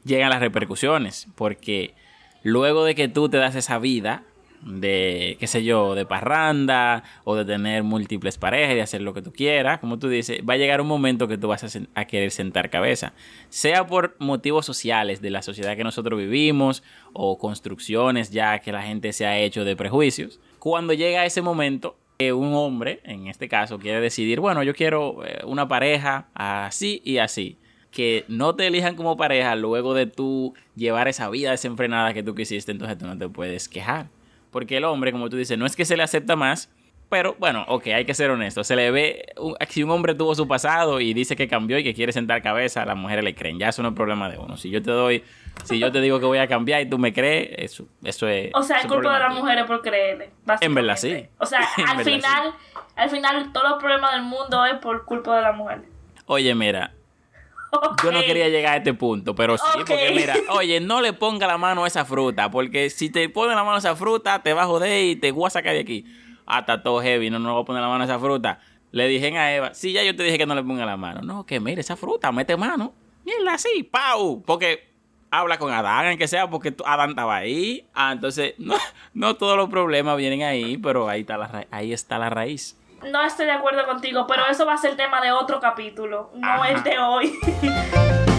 llegan 0.04 0.30
las 0.30 0.40
repercusiones, 0.40 1.26
porque 1.36 1.94
luego 2.42 2.84
de 2.84 2.94
que 2.94 3.08
tú 3.08 3.30
te 3.30 3.38
das 3.38 3.54
esa 3.54 3.78
vida 3.78 4.24
de, 4.62 5.36
qué 5.40 5.46
sé 5.46 5.64
yo, 5.64 5.94
de 5.94 6.06
parranda 6.06 7.02
o 7.24 7.36
de 7.36 7.44
tener 7.44 7.82
múltiples 7.82 8.38
parejas 8.38 8.76
y 8.76 8.80
hacer 8.80 9.00
lo 9.00 9.14
que 9.14 9.22
tú 9.22 9.32
quieras, 9.32 9.78
como 9.78 9.98
tú 9.98 10.08
dices, 10.08 10.40
va 10.48 10.54
a 10.54 10.56
llegar 10.56 10.80
un 10.80 10.86
momento 10.86 11.28
que 11.28 11.38
tú 11.38 11.48
vas 11.48 11.64
a, 11.64 11.80
a, 11.94 12.04
querer 12.04 12.30
sentar 12.30 12.70
cabeza, 12.70 13.12
sea 13.48 13.86
por 13.86 14.16
motivos 14.18 14.66
sociales 14.66 15.20
de 15.20 15.30
la 15.30 15.42
sociedad 15.42 15.76
que 15.76 15.84
nosotros 15.84 16.18
vivimos 16.18 16.82
o 17.12 17.38
construcciones 17.38 18.30
ya 18.30 18.58
que 18.58 18.72
la 18.72 18.82
gente 18.82 19.12
se 19.12 19.26
ha 19.26 19.38
hecho 19.38 19.64
de 19.64 19.76
prejuicios. 19.76 20.40
Cuando 20.58 20.92
llega 20.92 21.24
ese 21.24 21.42
momento, 21.42 21.96
que 22.18 22.34
un 22.34 22.52
hombre, 22.52 23.00
en 23.04 23.28
este 23.28 23.48
caso, 23.48 23.78
quiere 23.78 23.98
decidir, 24.00 24.40
bueno, 24.40 24.62
yo 24.62 24.74
quiero 24.74 25.24
eh, 25.24 25.40
una 25.46 25.68
pareja 25.68 26.28
así 26.34 27.00
y 27.02 27.16
así 27.16 27.56
que 27.90 28.24
no 28.28 28.54
te 28.54 28.66
elijan 28.66 28.94
como 28.94 29.16
pareja 29.16 29.56
luego 29.56 29.94
de 29.94 30.06
tú 30.06 30.54
llevar 30.76 31.08
esa 31.08 31.28
vida 31.30 31.50
desenfrenada 31.50 32.12
que 32.14 32.22
tú 32.22 32.34
quisiste, 32.34 32.72
entonces 32.72 32.98
tú 32.98 33.06
no 33.06 33.18
te 33.18 33.28
puedes 33.28 33.68
quejar. 33.68 34.08
Porque 34.50 34.76
el 34.76 34.84
hombre, 34.84 35.12
como 35.12 35.28
tú 35.28 35.36
dices, 35.36 35.56
no 35.58 35.66
es 35.66 35.76
que 35.76 35.84
se 35.84 35.96
le 35.96 36.02
acepta 36.02 36.36
más, 36.36 36.70
pero 37.10 37.34
bueno, 37.40 37.64
ok, 37.66 37.88
hay 37.88 38.04
que 38.04 38.14
ser 38.14 38.30
honesto. 38.30 38.62
Se 38.62 38.76
le 38.76 38.90
ve, 38.92 39.34
si 39.68 39.82
un 39.82 39.90
hombre 39.90 40.14
tuvo 40.14 40.32
su 40.36 40.46
pasado 40.46 41.00
y 41.00 41.12
dice 41.12 41.34
que 41.34 41.48
cambió 41.48 41.76
y 41.76 41.82
que 41.82 41.92
quiere 41.92 42.12
sentar 42.12 42.40
cabeza, 42.40 42.84
las 42.86 42.96
mujeres 42.96 43.24
le 43.24 43.34
creen. 43.34 43.58
Ya 43.58 43.70
eso 43.70 43.82
no 43.82 43.88
es 43.88 43.94
problema 43.96 44.28
de 44.28 44.38
uno. 44.38 44.56
Si 44.56 44.70
yo 44.70 44.80
te 44.80 44.92
doy, 44.92 45.24
si 45.64 45.80
yo 45.80 45.90
te 45.90 46.00
digo 46.00 46.20
que 46.20 46.26
voy 46.26 46.38
a 46.38 46.46
cambiar 46.46 46.80
y 46.82 46.88
tú 46.88 46.98
me 46.98 47.12
crees, 47.12 47.50
eso, 47.58 47.88
eso 48.04 48.28
es... 48.28 48.52
O 48.54 48.62
sea, 48.62 48.78
es 48.78 48.86
culpa 48.86 49.12
de 49.12 49.18
las 49.18 49.34
mujeres 49.34 49.64
por 49.64 49.82
creerle. 49.82 50.30
En 50.60 50.72
verdad 50.72 50.96
sí. 50.96 51.26
O 51.38 51.46
sea, 51.46 51.60
al 51.88 52.04
final, 52.04 52.54
al 52.94 53.10
final, 53.10 53.52
todos 53.52 53.70
los 53.70 53.80
problemas 53.80 54.12
del 54.12 54.22
mundo 54.22 54.64
es 54.64 54.74
por 54.74 55.04
culpa 55.04 55.34
de 55.36 55.42
la 55.42 55.52
mujer. 55.52 55.82
Oye, 56.26 56.54
mira, 56.54 56.94
yo 58.04 58.12
no 58.12 58.20
quería 58.20 58.48
llegar 58.48 58.74
a 58.74 58.76
este 58.78 58.94
punto, 58.94 59.34
pero 59.34 59.56
sí, 59.56 59.64
porque 59.74 60.12
mira, 60.14 60.34
oye, 60.50 60.80
no 60.80 61.00
le 61.00 61.12
ponga 61.12 61.46
la 61.46 61.58
mano 61.58 61.84
a 61.84 61.86
esa 61.86 62.04
fruta, 62.04 62.50
porque 62.50 62.90
si 62.90 63.10
te 63.10 63.28
pone 63.28 63.54
la 63.54 63.62
mano 63.62 63.76
a 63.76 63.78
esa 63.78 63.96
fruta, 63.96 64.42
te 64.42 64.52
va 64.52 64.62
a 64.62 64.66
joder 64.66 65.04
y 65.04 65.16
te 65.16 65.32
voy 65.32 65.46
a 65.46 65.50
sacar 65.50 65.74
de 65.74 65.80
aquí. 65.80 66.04
Hasta 66.46 66.82
todo 66.82 67.00
heavy, 67.00 67.30
no, 67.30 67.38
no 67.38 67.54
voy 67.54 67.62
a 67.62 67.64
poner 67.64 67.82
la 67.82 67.88
mano 67.88 68.02
a 68.02 68.06
esa 68.06 68.18
fruta. 68.18 68.60
Le 68.90 69.06
dije 69.06 69.36
a 69.38 69.54
Eva, 69.54 69.74
sí, 69.74 69.92
ya 69.92 70.02
yo 70.02 70.16
te 70.16 70.24
dije 70.24 70.36
que 70.36 70.46
no 70.46 70.54
le 70.54 70.64
ponga 70.64 70.84
la 70.84 70.96
mano. 70.96 71.20
No, 71.22 71.46
que 71.46 71.60
mire, 71.60 71.80
esa 71.80 71.96
fruta, 71.96 72.32
mete 72.32 72.56
mano. 72.56 72.92
Mira 73.24 73.54
así, 73.54 73.84
pau. 73.84 74.42
Porque 74.44 74.90
habla 75.30 75.58
con 75.58 75.72
Adán, 75.72 76.06
en 76.06 76.18
que 76.18 76.26
sea, 76.26 76.50
porque 76.50 76.74
Adán 76.84 77.10
estaba 77.10 77.36
ahí. 77.36 77.86
Ah, 77.94 78.10
entonces, 78.12 78.54
no, 78.58 78.74
no 79.14 79.36
todos 79.36 79.56
los 79.56 79.68
problemas 79.68 80.16
vienen 80.16 80.42
ahí, 80.42 80.76
pero 80.76 81.08
ahí 81.08 81.20
está 81.20 81.38
la, 81.38 81.66
ahí 81.70 81.92
está 81.92 82.18
la 82.18 82.30
raíz 82.30 82.79
no 83.08 83.22
estoy 83.22 83.46
de 83.46 83.52
acuerdo 83.52 83.86
contigo, 83.86 84.26
pero 84.26 84.46
eso 84.46 84.66
va 84.66 84.74
a 84.74 84.78
ser 84.78 84.96
tema 84.96 85.20
de 85.20 85.32
otro 85.32 85.60
capítulo, 85.60 86.30
no 86.34 86.64
el 86.64 86.82
de 86.82 86.98
hoy. 86.98 87.38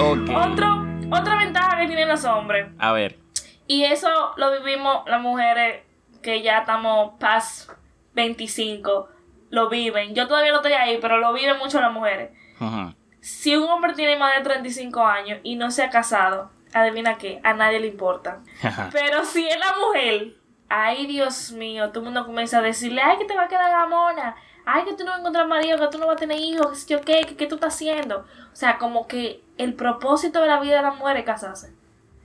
Otro, 0.00 0.86
otra 1.10 1.36
ventaja 1.36 1.80
que 1.80 1.86
tienen 1.86 2.08
los 2.08 2.24
hombres. 2.24 2.68
A 2.78 2.92
ver. 2.92 3.18
Y 3.66 3.84
eso 3.84 4.08
lo 4.36 4.52
vivimos 4.52 5.02
las 5.06 5.20
mujeres 5.20 5.82
que 6.22 6.42
ya 6.42 6.58
estamos 6.58 7.14
past 7.18 7.70
25. 8.14 9.08
Lo 9.50 9.68
viven. 9.68 10.14
Yo 10.14 10.28
todavía 10.28 10.52
no 10.52 10.58
estoy 10.58 10.72
ahí, 10.72 10.98
pero 11.00 11.18
lo 11.18 11.32
viven 11.32 11.58
mucho 11.58 11.80
las 11.80 11.92
mujeres. 11.92 12.30
Ajá. 12.60 12.94
Si 13.20 13.56
un 13.56 13.68
hombre 13.68 13.94
tiene 13.94 14.16
más 14.16 14.36
de 14.36 14.42
35 14.42 15.04
años 15.04 15.40
y 15.42 15.56
no 15.56 15.70
se 15.70 15.82
ha 15.82 15.90
casado, 15.90 16.50
adivina 16.72 17.18
qué, 17.18 17.40
a 17.42 17.54
nadie 17.54 17.80
le 17.80 17.88
importa. 17.88 18.40
Pero 18.92 19.24
si 19.24 19.46
es 19.46 19.58
la 19.58 19.74
mujer, 19.78 20.34
ay 20.68 21.06
Dios 21.06 21.52
mío, 21.52 21.88
todo 21.88 22.00
el 22.00 22.04
mundo 22.06 22.26
comienza 22.26 22.58
a 22.58 22.62
decirle, 22.62 23.02
ay 23.02 23.18
que 23.18 23.24
te 23.24 23.34
va 23.34 23.44
a 23.44 23.48
quedar 23.48 23.70
la 23.70 23.86
mona, 23.86 24.36
ay 24.64 24.84
que 24.84 24.94
tú 24.94 25.04
no 25.04 25.10
vas 25.10 25.16
a 25.16 25.20
encontrar 25.20 25.48
marido, 25.48 25.78
que 25.78 25.88
tú 25.88 25.98
no 25.98 26.06
vas 26.06 26.16
a 26.16 26.20
tener 26.20 26.38
hijos, 26.38 26.84
que 26.84 27.00
qué, 27.00 27.22
que 27.26 27.36
qué 27.36 27.46
tú 27.46 27.56
estás 27.56 27.74
haciendo. 27.74 28.26
O 28.52 28.56
sea, 28.56 28.78
como 28.78 29.06
que 29.06 29.42
el 29.56 29.74
propósito 29.74 30.40
de 30.40 30.46
la 30.48 30.60
vida 30.60 30.76
de 30.76 30.82
la 30.82 30.92
mujer 30.92 31.16
es 31.16 31.24
casarse. 31.24 31.68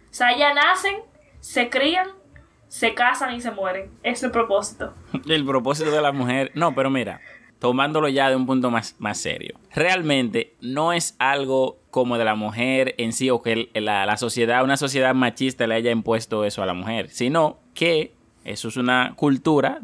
O 0.09 0.13
sea, 0.13 0.37
ya 0.37 0.53
nacen, 0.53 0.97
se 1.39 1.69
crían, 1.69 2.07
se 2.67 2.93
casan 2.93 3.33
y 3.33 3.41
se 3.41 3.51
mueren. 3.51 3.91
Es 4.03 4.23
el 4.23 4.31
propósito. 4.31 4.93
el 5.27 5.45
propósito 5.45 5.91
de 5.91 6.01
la 6.01 6.11
mujer. 6.11 6.51
No, 6.53 6.75
pero 6.75 6.89
mira, 6.89 7.21
tomándolo 7.63 8.09
ya 8.09 8.29
de 8.29 8.35
un 8.35 8.45
punto 8.45 8.69
más, 8.69 8.97
más 8.99 9.17
serio. 9.17 9.57
Realmente 9.73 10.53
no 10.59 10.91
es 10.91 11.15
algo 11.17 11.77
como 11.91 12.17
de 12.17 12.25
la 12.25 12.35
mujer 12.35 12.93
en 12.97 13.13
sí 13.13 13.29
o 13.29 13.41
que 13.41 13.69
la, 13.73 14.17
sociedad, 14.17 14.65
una 14.65 14.75
sociedad 14.75 15.15
machista 15.15 15.65
le 15.65 15.75
haya 15.75 15.89
impuesto 15.89 16.43
eso 16.43 16.61
a 16.61 16.65
la 16.65 16.73
mujer, 16.73 17.07
sino 17.09 17.59
que 17.73 18.11
eso 18.43 18.67
es 18.67 18.75
una 18.75 19.13
cultura 19.15 19.79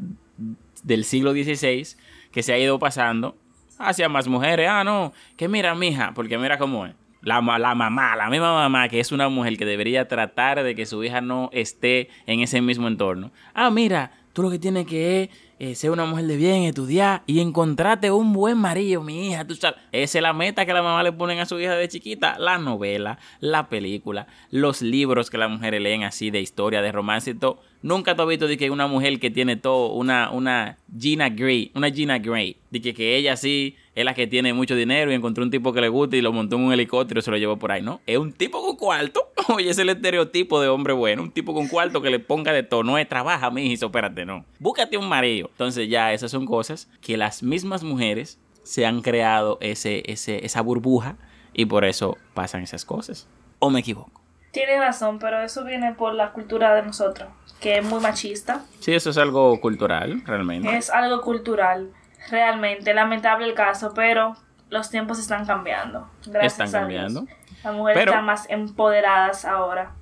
del 0.83 1.05
siglo 1.05 1.31
XVI 1.31 1.87
que 2.33 2.43
se 2.43 2.51
ha 2.51 2.59
ido 2.59 2.79
pasando 2.79 3.37
hacia 3.77 4.09
más 4.09 4.27
mujeres. 4.27 4.67
Ah, 4.69 4.83
no, 4.83 5.13
que 5.37 5.47
mira, 5.47 5.73
mija, 5.73 6.11
porque 6.13 6.37
mira 6.37 6.57
cómo 6.57 6.85
es. 6.85 6.95
La, 7.21 7.39
la, 7.39 7.75
mamá, 7.75 8.13
la 8.17 8.29
misma 8.29 8.55
mamá, 8.55 8.89
que 8.89 8.99
es 8.99 9.13
una 9.13 9.29
mujer 9.29 9.57
que 9.57 9.65
debería 9.65 10.09
tratar 10.09 10.63
de 10.63 10.75
que 10.75 10.85
su 10.85 11.01
hija 11.05 11.21
no 11.21 11.49
esté 11.53 12.09
en 12.25 12.41
ese 12.41 12.59
mismo 12.59 12.89
entorno. 12.89 13.31
Ah, 13.53 13.69
mira, 13.71 14.18
tú 14.39 14.43
lo 14.43 14.49
que 14.49 14.59
tienes 14.59 14.85
que 14.85 15.29
eh, 15.59 15.75
ser 15.75 15.91
una 15.91 16.05
mujer 16.05 16.25
de 16.25 16.37
bien, 16.37 16.63
estudiar 16.63 17.23
y 17.27 17.41
encontrarte 17.41 18.09
un 18.09 18.31
buen 18.31 18.57
marido, 18.57 19.03
mi 19.03 19.27
hija. 19.27 19.45
Tú 19.45 19.53
sabes, 19.53 19.77
esa 19.91 20.17
es 20.19 20.21
la 20.21 20.31
meta 20.31 20.65
que 20.65 20.71
la 20.71 20.81
mamá 20.81 21.03
le 21.03 21.11
ponen 21.11 21.39
a 21.39 21.45
su 21.45 21.59
hija 21.59 21.75
de 21.75 21.89
chiquita. 21.89 22.39
La 22.39 22.57
novela, 22.57 23.19
la 23.41 23.67
película, 23.67 24.27
los 24.49 24.81
libros 24.81 25.29
que 25.29 25.37
las 25.37 25.49
mujeres 25.49 25.81
leen 25.81 26.05
así 26.05 26.31
de 26.31 26.39
historia, 26.39 26.81
de 26.81 26.89
romance 26.93 27.31
y 27.31 27.33
todo. 27.33 27.59
Nunca 27.81 28.15
te 28.15 28.21
has 28.21 28.27
visto 28.27 28.47
de 28.47 28.57
que 28.57 28.69
una 28.69 28.87
mujer 28.87 29.19
que 29.19 29.31
tiene 29.31 29.55
todo, 29.55 29.93
una, 29.93 30.31
una 30.31 30.77
Gina 30.97 31.29
Gray, 31.29 31.71
una 31.75 31.89
Gina 31.89 32.19
Gray, 32.19 32.57
de 32.71 32.81
que, 32.81 33.15
ella 33.15 33.37
sí 33.37 33.75
es 33.95 34.03
la 34.03 34.13
que 34.13 34.27
tiene 34.27 34.53
mucho 34.53 34.75
dinero 34.75 35.11
y 35.11 35.15
encontró 35.15 35.43
un 35.43 35.49
tipo 35.49 35.71
que 35.71 35.79
le 35.79 35.87
gusta 35.87 36.17
y 36.17 36.21
lo 36.21 36.33
montó 36.33 36.57
en 36.57 36.63
un 36.63 36.73
helicóptero 36.73 37.19
y 37.19 37.23
se 37.23 37.31
lo 37.31 37.37
llevó 37.37 37.57
por 37.57 37.71
ahí, 37.71 37.81
¿no? 37.81 38.01
Es 38.05 38.17
un 38.17 38.33
tipo 38.33 38.61
con 38.61 38.75
cuarto. 38.75 39.31
Oye, 39.47 39.69
es 39.69 39.77
el 39.77 39.89
estereotipo 39.89 40.59
de 40.61 40.67
hombre 40.67 40.93
bueno. 40.93 41.23
Un 41.23 41.31
tipo 41.31 41.53
con 41.53 41.67
cuarto 41.67 42.01
que 42.01 42.09
le 42.09 42.19
ponga 42.19 42.51
de 42.51 42.63
todo. 42.63 42.83
No 42.83 42.97
es 42.97 43.07
trabaja, 43.07 43.49
mi 43.49 43.71
hijo, 43.71 43.85
espérate, 43.85 44.25
no. 44.25 44.45
Búscate 44.59 44.97
un 44.97 45.07
marido. 45.07 45.49
Entonces 45.51 45.89
ya 45.89 46.13
esas 46.13 46.31
son 46.31 46.45
cosas 46.45 46.89
que 47.01 47.15
las 47.15 47.43
mismas 47.43 47.83
mujeres 47.83 48.39
se 48.63 48.85
han 48.85 49.01
creado 49.01 49.57
ese, 49.61 50.03
ese, 50.05 50.45
esa 50.45 50.61
burbuja 50.61 51.17
y 51.53 51.65
por 51.65 51.85
eso 51.85 52.17
pasan 52.33 52.61
esas 52.61 52.85
cosas. 52.85 53.27
¿O 53.59 53.69
me 53.69 53.79
equivoco? 53.79 54.19
Tienes 54.51 54.79
razón, 54.79 55.19
pero 55.19 55.41
eso 55.41 55.63
viene 55.63 55.93
por 55.93 56.13
la 56.13 56.31
cultura 56.31 56.73
de 56.73 56.81
nosotros, 56.81 57.29
que 57.59 57.77
es 57.77 57.85
muy 57.85 57.99
machista. 57.99 58.63
Sí, 58.79 58.93
eso 58.93 59.09
es 59.09 59.17
algo 59.17 59.59
cultural, 59.59 60.23
realmente. 60.25 60.77
Es 60.77 60.89
algo 60.89 61.21
cultural, 61.21 61.91
realmente. 62.29 62.93
Lamentable 62.93 63.45
el 63.45 63.53
caso, 63.53 63.93
pero 63.93 64.35
los 64.69 64.89
tiempos 64.89 65.19
están 65.19 65.45
cambiando. 65.45 66.09
Gracias 66.25 66.53
están 66.53 66.71
cambiando. 66.71 67.25
Las 67.63 67.73
mujeres 67.73 68.05
están 68.05 68.25
más 68.25 68.49
empoderadas 68.49 69.45
ahora. 69.45 69.93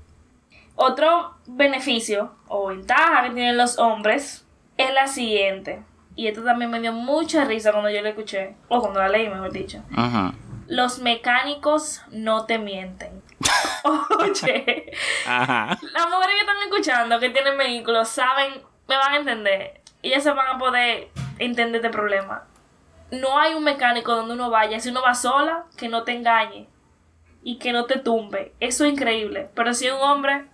Otro 0.75 1.35
beneficio 1.47 2.35
o 2.47 2.67
ventaja 2.67 3.23
que 3.23 3.31
tienen 3.31 3.57
los 3.57 3.79
hombres 3.79 4.45
es 4.77 4.93
la 4.93 5.07
siguiente. 5.07 5.83
Y 6.15 6.27
esto 6.27 6.43
también 6.43 6.69
me 6.71 6.79
dio 6.79 6.93
mucha 6.93 7.45
risa 7.45 7.71
cuando 7.71 7.89
yo 7.89 8.01
la 8.01 8.09
escuché, 8.09 8.55
o 8.69 8.81
cuando 8.81 8.99
la 8.99 9.09
leí, 9.09 9.29
mejor 9.29 9.51
dicho. 9.51 9.83
Ajá. 9.95 10.33
Los 10.67 10.99
mecánicos 10.99 12.01
no 12.09 12.45
te 12.45 12.57
mienten. 12.57 13.21
Oye, 14.19 14.91
Ajá. 15.25 15.77
las 15.93 16.09
mujeres 16.09 16.35
que 16.35 16.41
están 16.41 16.63
escuchando, 16.63 17.19
que 17.19 17.29
tienen 17.29 17.57
vehículos, 17.57 18.09
saben, 18.09 18.61
me 18.87 18.97
van 18.97 19.13
a 19.13 19.17
entender. 19.17 19.81
Y 20.01 20.09
ellas 20.09 20.23
se 20.23 20.31
van 20.31 20.55
a 20.55 20.57
poder 20.57 21.09
entender 21.39 21.77
este 21.77 21.89
problema. 21.89 22.43
No 23.11 23.39
hay 23.39 23.53
un 23.53 23.63
mecánico 23.63 24.15
donde 24.15 24.33
uno 24.33 24.49
vaya, 24.49 24.79
si 24.79 24.89
uno 24.89 25.01
va 25.01 25.15
sola, 25.15 25.65
que 25.77 25.87
no 25.87 26.03
te 26.03 26.11
engañe 26.11 26.67
y 27.43 27.57
que 27.59 27.71
no 27.71 27.85
te 27.85 27.99
tumbe. 27.99 28.53
Eso 28.59 28.83
es 28.85 28.91
increíble. 28.91 29.49
Pero 29.55 29.73
si 29.73 29.89
un 29.89 30.01
hombre 30.01 30.47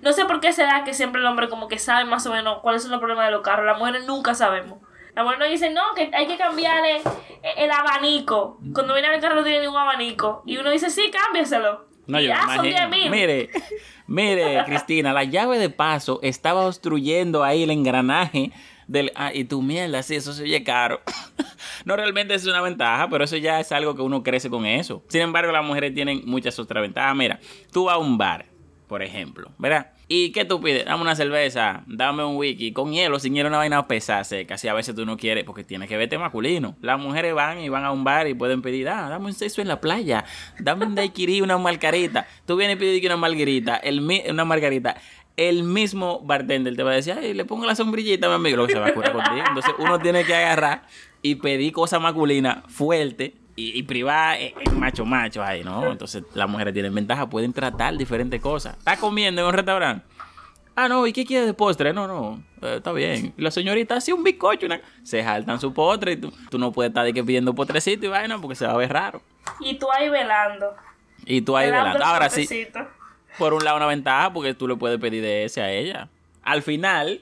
no 0.00 0.12
sé 0.12 0.24
por 0.24 0.40
qué 0.40 0.52
se 0.52 0.62
da 0.62 0.84
que 0.84 0.94
siempre 0.94 1.20
el 1.20 1.26
hombre 1.26 1.48
como 1.48 1.68
que 1.68 1.78
sabe 1.78 2.04
más 2.04 2.26
o 2.26 2.32
menos 2.32 2.60
cuáles 2.60 2.82
son 2.82 2.90
los 2.90 3.00
problemas 3.00 3.26
de 3.26 3.32
los 3.32 3.42
carros. 3.42 3.66
Las 3.66 3.78
mujeres 3.78 4.06
nunca 4.06 4.34
sabemos. 4.34 4.78
Las 5.14 5.24
mujeres 5.24 5.40
nos 5.40 5.50
dicen, 5.50 5.74
no, 5.74 5.82
que 5.94 6.10
hay 6.14 6.26
que 6.26 6.36
cambiarle 6.36 7.02
el 7.56 7.70
abanico. 7.70 8.58
Cuando 8.72 8.94
viene 8.94 9.14
el 9.14 9.20
carro 9.20 9.36
no 9.36 9.44
tiene 9.44 9.60
ningún 9.60 9.76
abanico. 9.76 10.42
Y 10.46 10.56
uno 10.56 10.70
dice, 10.70 10.90
sí, 10.90 11.10
cámbiaselo. 11.10 11.86
No, 12.06 12.20
yo 12.20 12.32
Mire, 13.10 13.50
mire, 14.06 14.62
Cristina, 14.66 15.12
la 15.12 15.24
llave 15.24 15.58
de 15.58 15.70
paso 15.70 16.18
estaba 16.22 16.66
obstruyendo 16.66 17.44
ahí 17.44 17.62
el 17.62 17.70
engranaje 17.70 18.50
del... 18.88 19.12
Ah, 19.14 19.32
y 19.32 19.44
tu 19.44 19.62
mierda, 19.62 20.02
sí, 20.02 20.16
eso 20.16 20.32
se 20.32 20.42
oye 20.42 20.64
caro. 20.64 21.00
no 21.84 21.94
realmente 21.94 22.34
es 22.34 22.46
una 22.46 22.60
ventaja, 22.60 23.08
pero 23.08 23.24
eso 23.24 23.36
ya 23.36 23.60
es 23.60 23.70
algo 23.70 23.94
que 23.94 24.02
uno 24.02 24.22
crece 24.22 24.50
con 24.50 24.66
eso. 24.66 25.04
Sin 25.08 25.20
embargo, 25.20 25.52
las 25.52 25.64
mujeres 25.64 25.94
tienen 25.94 26.22
muchas 26.24 26.58
otras 26.58 26.82
ventajas. 26.82 27.14
Mira, 27.14 27.38
tú 27.70 27.84
vas 27.84 27.94
a 27.94 27.98
un 27.98 28.18
bar 28.18 28.46
por 28.92 29.02
ejemplo, 29.02 29.50
¿verdad? 29.56 29.92
¿Y 30.14 30.30
qué 30.30 30.44
tú 30.44 30.60
pides? 30.60 30.84
Dame 30.84 31.00
una 31.00 31.16
cerveza, 31.16 31.84
dame 31.86 32.22
un 32.22 32.36
wiki, 32.36 32.74
con 32.74 32.92
hielo, 32.92 33.18
sin 33.18 33.32
hielo 33.32 33.48
una 33.48 33.56
vaina 33.56 33.88
pesada 33.88 34.24
seca, 34.24 34.56
a 34.62 34.74
veces 34.74 34.94
tú 34.94 35.06
no 35.06 35.16
quieres, 35.16 35.42
porque 35.44 35.64
tienes 35.64 35.88
que 35.88 35.96
verte 35.96 36.18
masculino. 36.18 36.76
Las 36.82 37.00
mujeres 37.00 37.32
van 37.32 37.60
y 37.60 37.70
van 37.70 37.86
a 37.86 37.92
un 37.92 38.04
bar 38.04 38.28
y 38.28 38.34
pueden 38.34 38.60
pedir, 38.60 38.90
ah, 38.90 39.08
dame 39.08 39.24
un 39.24 39.32
sexo 39.32 39.62
en 39.62 39.68
la 39.68 39.80
playa, 39.80 40.26
dame 40.58 40.84
un 40.84 40.94
daiquiri, 40.94 41.40
una 41.40 41.56
margarita. 41.56 42.26
Tú 42.44 42.56
vienes 42.56 42.76
y 42.76 42.78
pides 42.78 43.02
una 43.06 43.16
margarita, 43.16 43.76
el, 43.76 44.06
una 44.28 44.44
margarita. 44.44 44.98
el 45.38 45.62
mismo 45.62 46.20
bartender 46.20 46.76
te 46.76 46.82
va 46.82 46.90
a 46.90 46.96
decir, 46.96 47.14
ay, 47.18 47.32
le 47.32 47.46
pongo 47.46 47.64
la 47.64 47.74
sombrillita, 47.74 48.28
mi 48.28 48.34
amigo, 48.34 48.58
lo 48.58 48.66
que 48.66 48.74
se 48.74 48.80
va 48.80 48.88
a 48.88 48.92
curar 48.92 49.12
contigo. 49.14 49.44
Entonces 49.48 49.72
uno 49.78 49.98
tiene 49.98 50.24
que 50.24 50.34
agarrar 50.34 50.82
y 51.22 51.36
pedir 51.36 51.72
cosas 51.72 52.02
masculinas 52.02 52.58
fuerte 52.68 53.32
y, 53.56 53.78
y 53.78 53.82
privar 53.82 54.38
en 54.40 54.78
macho 54.78 55.04
macho 55.04 55.42
ahí, 55.42 55.62
¿no? 55.62 55.90
Entonces 55.90 56.22
las 56.34 56.48
mujeres 56.48 56.72
tienen 56.72 56.94
ventaja, 56.94 57.28
pueden 57.28 57.52
tratar 57.52 57.96
diferentes 57.96 58.40
cosas. 58.40 58.76
¿Estás 58.78 58.98
comiendo 58.98 59.40
en 59.42 59.48
un 59.48 59.52
restaurante? 59.52 60.04
Ah, 60.74 60.88
no, 60.88 61.06
¿y 61.06 61.12
qué 61.12 61.26
quieres 61.26 61.46
de 61.46 61.54
postre? 61.54 61.92
No, 61.92 62.06
no, 62.06 62.42
eh, 62.62 62.76
está 62.76 62.92
bien. 62.92 63.34
La 63.36 63.50
señorita 63.50 63.96
hace 63.96 64.12
un 64.12 64.22
bizcocho, 64.22 64.66
una... 64.66 64.80
se 65.02 65.22
jaltan 65.22 65.60
su 65.60 65.74
postre 65.74 66.12
y 66.12 66.16
tú, 66.16 66.32
tú 66.50 66.58
no 66.58 66.72
puedes 66.72 66.90
estar 66.90 67.04
de 67.04 67.12
que 67.12 67.22
pidiendo 67.22 67.54
potrecito 67.54 68.06
y 68.06 68.08
vaina 68.08 68.38
porque 68.38 68.54
se 68.54 68.66
va 68.66 68.72
a 68.72 68.76
ver 68.76 68.90
raro. 68.90 69.20
Y 69.60 69.74
tú 69.74 69.86
ahí 69.92 70.08
velando. 70.08 70.74
Y 71.26 71.42
tú 71.42 71.56
ahí 71.56 71.70
velando. 71.70 71.98
el 71.98 72.02
Ahora 72.02 72.30
sí, 72.30 72.48
por 73.38 73.52
un 73.52 73.64
lado 73.64 73.76
una 73.76 73.86
ventaja 73.86 74.32
porque 74.32 74.54
tú 74.54 74.66
le 74.66 74.76
puedes 74.76 74.98
pedir 74.98 75.22
de 75.22 75.44
ese 75.44 75.60
a 75.60 75.70
ella. 75.70 76.08
Al 76.42 76.62
final, 76.62 77.20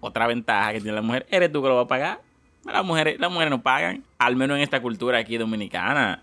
otra 0.00 0.28
ventaja 0.28 0.72
que 0.72 0.80
tiene 0.80 0.94
la 0.94 1.02
mujer, 1.02 1.26
eres 1.30 1.50
tú 1.50 1.60
que 1.60 1.68
lo 1.68 1.76
vas 1.76 1.86
a 1.86 1.88
pagar. 1.88 2.20
Las 2.64 2.84
mujeres, 2.84 3.18
las 3.18 3.30
mujeres 3.30 3.50
no 3.50 3.62
pagan, 3.62 4.04
al 4.18 4.36
menos 4.36 4.56
en 4.56 4.62
esta 4.62 4.80
cultura 4.80 5.18
aquí 5.18 5.36
dominicana. 5.36 6.22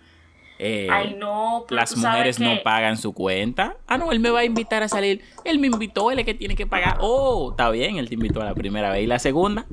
eh, 0.58 0.88
Ay, 0.92 1.16
no, 1.18 1.66
pero 1.68 1.80
las 1.82 1.96
mujeres 1.98 2.40
no 2.40 2.62
pagan 2.64 2.98
su 2.98 3.14
cuenta. 3.14 3.76
Ah, 3.88 3.98
no, 3.98 4.12
él 4.12 4.20
me 4.20 4.30
va 4.30 4.40
a 4.40 4.46
invitar 4.46 4.84
a 4.84 4.88
salir. 4.88 5.22
Él 5.46 5.60
me 5.60 5.68
invitó, 5.68 6.12
él 6.12 6.20
es 6.20 6.26
que 6.26 6.34
tiene 6.34 6.56
que 6.56 6.66
pagar. 6.68 6.98
Oh, 7.02 7.52
está 7.52 7.70
bien, 7.70 7.98
él 7.98 8.08
te 8.08 8.16
invitó 8.16 8.42
a 8.42 8.46
la 8.46 8.54
primera 8.56 8.92
vez. 8.92 9.04
¿Y 9.04 9.08
la 9.08 9.20
segunda? 9.20 9.66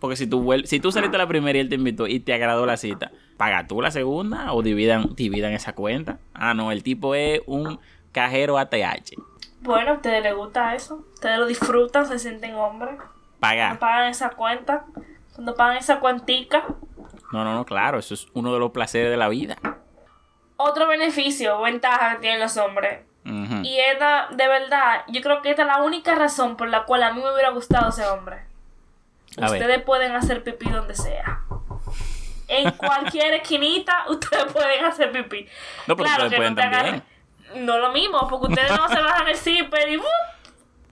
Porque 0.00 0.16
si 0.16 0.26
tú, 0.26 0.42
vuel- 0.44 0.66
si 0.66 0.78
tú 0.78 0.92
saliste 0.92 1.16
a 1.16 1.18
la 1.18 1.26
primera 1.26 1.56
y 1.58 1.60
él 1.62 1.68
te 1.68 1.74
invitó 1.76 2.06
y 2.06 2.20
te 2.20 2.34
agradó 2.34 2.66
la 2.66 2.76
cita, 2.76 3.10
¿paga 3.36 3.66
tú 3.66 3.80
la 3.80 3.90
segunda 3.90 4.52
o 4.52 4.62
dividan, 4.62 5.14
dividan 5.16 5.52
esa 5.52 5.74
cuenta? 5.74 6.18
Ah, 6.34 6.54
no, 6.54 6.70
el 6.70 6.82
tipo 6.82 7.14
es 7.14 7.40
un 7.46 7.78
cajero 8.12 8.58
ATH. 8.58 9.12
Bueno, 9.60 9.92
a 9.92 9.94
ustedes 9.94 10.22
les 10.22 10.34
gusta 10.36 10.74
eso. 10.74 11.04
Ustedes 11.14 11.38
lo 11.38 11.46
disfrutan, 11.46 12.06
se 12.06 12.18
sienten 12.18 12.54
hombres. 12.54 12.96
No 12.98 13.04
Pagar. 13.40 13.78
pagan 13.78 14.10
esa 14.10 14.30
cuenta. 14.30 14.84
Cuando 15.36 15.54
pagan 15.54 15.76
esa 15.76 16.00
cuentica. 16.00 16.64
No, 17.32 17.44
no, 17.44 17.54
no, 17.54 17.64
claro, 17.64 17.98
eso 17.98 18.14
es 18.14 18.26
uno 18.34 18.52
de 18.52 18.58
los 18.58 18.72
placeres 18.72 19.10
de 19.10 19.16
la 19.16 19.28
vida. 19.28 19.56
Otro 20.56 20.86
beneficio 20.88 21.60
ventaja 21.60 22.14
que 22.14 22.20
tienen 22.22 22.40
los 22.40 22.56
hombres. 22.56 23.04
Y 23.64 23.78
esta, 23.80 24.28
de 24.30 24.46
verdad, 24.46 25.02
yo 25.08 25.20
creo 25.20 25.42
que 25.42 25.50
esta 25.50 25.62
es 25.62 25.68
la 25.68 25.82
única 25.82 26.14
razón 26.14 26.56
por 26.56 26.68
la 26.68 26.84
cual 26.84 27.02
a 27.02 27.12
mí 27.12 27.20
me 27.20 27.32
hubiera 27.32 27.50
gustado 27.50 27.90
ser 27.90 28.06
hombre. 28.06 28.44
A 29.36 29.50
ver. 29.50 29.60
Ustedes 29.60 29.82
pueden 29.82 30.12
hacer 30.14 30.44
pipí 30.44 30.70
donde 30.70 30.94
sea. 30.94 31.40
En 32.48 32.70
cualquier 32.72 33.34
esquinita, 33.34 34.04
ustedes 34.08 34.44
pueden 34.52 34.84
hacer 34.84 35.10
pipí. 35.10 35.48
No, 35.88 35.96
pero 35.96 36.08
ustedes 36.08 36.34
pueden 36.36 36.54
te 36.54 36.62
también. 36.62 37.02
agarren- 37.52 37.64
No 37.66 37.78
lo 37.78 37.90
mismo, 37.90 38.28
porque 38.28 38.46
ustedes 38.52 38.70
no 38.70 38.88
se 38.88 39.00
bajan 39.02 39.26
el 39.28 39.36
zipper 39.36 39.88
y 39.88 39.96
¡bup! 39.96 40.06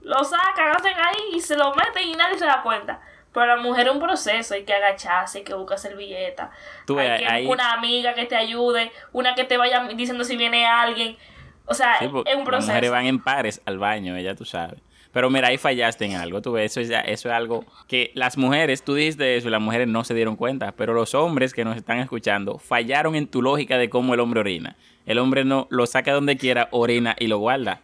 lo 0.01 0.21
sacan, 0.23 0.75
hacen 0.75 0.93
ahí 0.97 1.35
y 1.35 1.39
se 1.39 1.55
lo 1.55 1.73
meten 1.73 2.07
y 2.07 2.13
nadie 2.15 2.37
se 2.37 2.45
da 2.45 2.61
cuenta. 2.61 2.99
Pero 3.35 3.45
la 3.45 3.57
mujer 3.57 3.85
es 3.87 3.93
un 3.93 3.99
proceso, 3.99 4.55
hay 4.55 4.63
que 4.63 4.73
agacharse, 4.73 5.37
hay 5.39 5.43
que 5.43 5.53
buscar 5.53 5.77
servilleta. 5.77 6.49
Tú 6.87 6.97
hay 6.97 7.19
que 7.19 7.27
ahí- 7.27 7.45
una 7.45 7.73
amiga 7.73 8.15
que 8.15 8.25
te 8.25 8.35
ayude, 8.35 8.91
una 9.11 9.35
que 9.35 9.43
te 9.43 9.57
vaya 9.57 9.87
diciendo 9.95 10.23
si 10.23 10.35
viene 10.37 10.65
alguien. 10.65 11.17
O 11.65 11.73
sea, 11.75 11.99
Sí, 11.99 12.05
es 12.05 12.11
un 12.11 12.23
Las 12.23 12.43
proceso. 12.45 12.67
mujeres 12.67 12.91
van 12.91 13.05
en 13.05 13.21
pares 13.21 13.61
al 13.65 13.77
baño, 13.77 14.17
ya 14.19 14.33
tú 14.35 14.45
sabes. 14.45 14.79
Pero 15.11 15.29
mira, 15.29 15.47
ahí 15.49 15.57
fallaste 15.57 16.05
en 16.05 16.15
algo. 16.15 16.41
Tú 16.41 16.51
ves, 16.53 16.75
eso 16.77 16.81
es, 16.81 16.89
eso 17.05 17.29
es 17.29 17.33
algo 17.35 17.63
que 17.87 18.11
las 18.15 18.37
mujeres, 18.37 18.83
tú 18.83 18.95
dijiste 18.95 19.37
eso 19.37 19.47
y 19.47 19.51
las 19.51 19.61
mujeres 19.61 19.87
no 19.87 20.03
se 20.03 20.13
dieron 20.13 20.35
cuenta. 20.35 20.73
Pero 20.73 20.93
los 20.93 21.13
hombres 21.15 21.53
que 21.53 21.63
nos 21.63 21.77
están 21.77 21.99
escuchando 21.99 22.57
fallaron 22.57 23.15
en 23.15 23.27
tu 23.27 23.41
lógica 23.41 23.77
de 23.77 23.89
cómo 23.89 24.13
el 24.13 24.19
hombre 24.19 24.41
orina. 24.41 24.75
El 25.05 25.17
hombre 25.19 25.45
no 25.45 25.67
lo 25.69 25.85
saca 25.85 26.11
donde 26.13 26.35
quiera, 26.37 26.67
orina 26.71 27.15
y 27.19 27.27
lo 27.27 27.37
guarda. 27.37 27.81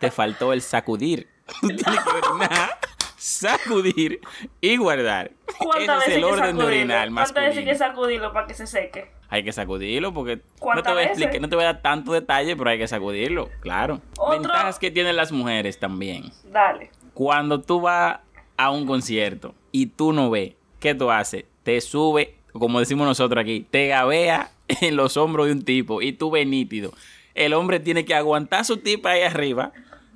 Te 0.00 0.10
faltó 0.10 0.52
el 0.52 0.60
sacudir. 0.62 1.28
Tú 1.60 1.68
tienes 1.68 2.00
que 2.02 2.10
orinar, 2.10 2.78
sacudir 3.26 4.20
y 4.60 4.76
guardar. 4.76 5.32
Ese 5.48 5.58
¿Cuántas 5.58 6.02
es 6.02 6.08
el 6.08 6.14
hay 6.14 6.20
que 6.20 6.24
orden 6.26 6.56
de 6.58 6.64
orinar 6.64 7.08
sacudirlo? 7.08 7.14
¿Cuántas 7.14 7.44
veces 7.44 7.58
hay 7.58 7.64
que 7.64 7.74
sacudirlo 7.74 8.32
para 8.32 8.46
que 8.46 8.54
se 8.54 8.66
seque? 8.66 9.10
Hay 9.28 9.42
que 9.42 9.52
sacudirlo 9.52 10.14
porque 10.14 10.36
no 10.36 10.42
te, 10.42 10.48
¿Cuántas 10.60 10.94
voy 10.94 11.02
a 11.02 11.06
explicar, 11.06 11.40
no 11.40 11.48
te 11.48 11.56
voy 11.56 11.64
a 11.64 11.72
dar 11.72 11.82
tanto 11.82 12.12
detalle, 12.12 12.54
pero 12.56 12.70
hay 12.70 12.78
que 12.78 12.86
sacudirlo, 12.86 13.50
claro. 13.60 14.00
Otro- 14.16 14.30
Ventajas 14.40 14.78
que 14.78 14.90
tienen 14.92 15.16
las 15.16 15.32
mujeres 15.32 15.78
también. 15.80 16.30
Dale. 16.44 16.90
Cuando 17.14 17.60
tú 17.60 17.80
vas 17.80 18.20
a 18.56 18.70
un 18.70 18.86
concierto 18.86 19.54
y 19.72 19.86
tú 19.86 20.12
no 20.12 20.30
ves, 20.30 20.54
¿qué 20.78 20.94
tú 20.94 21.10
haces? 21.10 21.44
Te 21.64 21.80
sube, 21.80 22.36
como 22.52 22.78
decimos 22.78 23.06
nosotros 23.08 23.42
aquí, 23.42 23.66
te 23.68 23.88
gabea 23.88 24.52
en 24.80 24.94
los 24.94 25.16
hombros 25.16 25.46
de 25.46 25.52
un 25.52 25.64
tipo 25.64 26.00
y 26.00 26.12
tú 26.12 26.30
ves 26.30 26.46
nítido. 26.46 26.92
El 27.34 27.52
hombre 27.52 27.80
tiene 27.80 28.04
que 28.04 28.14
aguantar 28.14 28.64
su 28.64 28.78
tipa 28.78 29.10
ahí 29.10 29.22
arriba. 29.22 29.72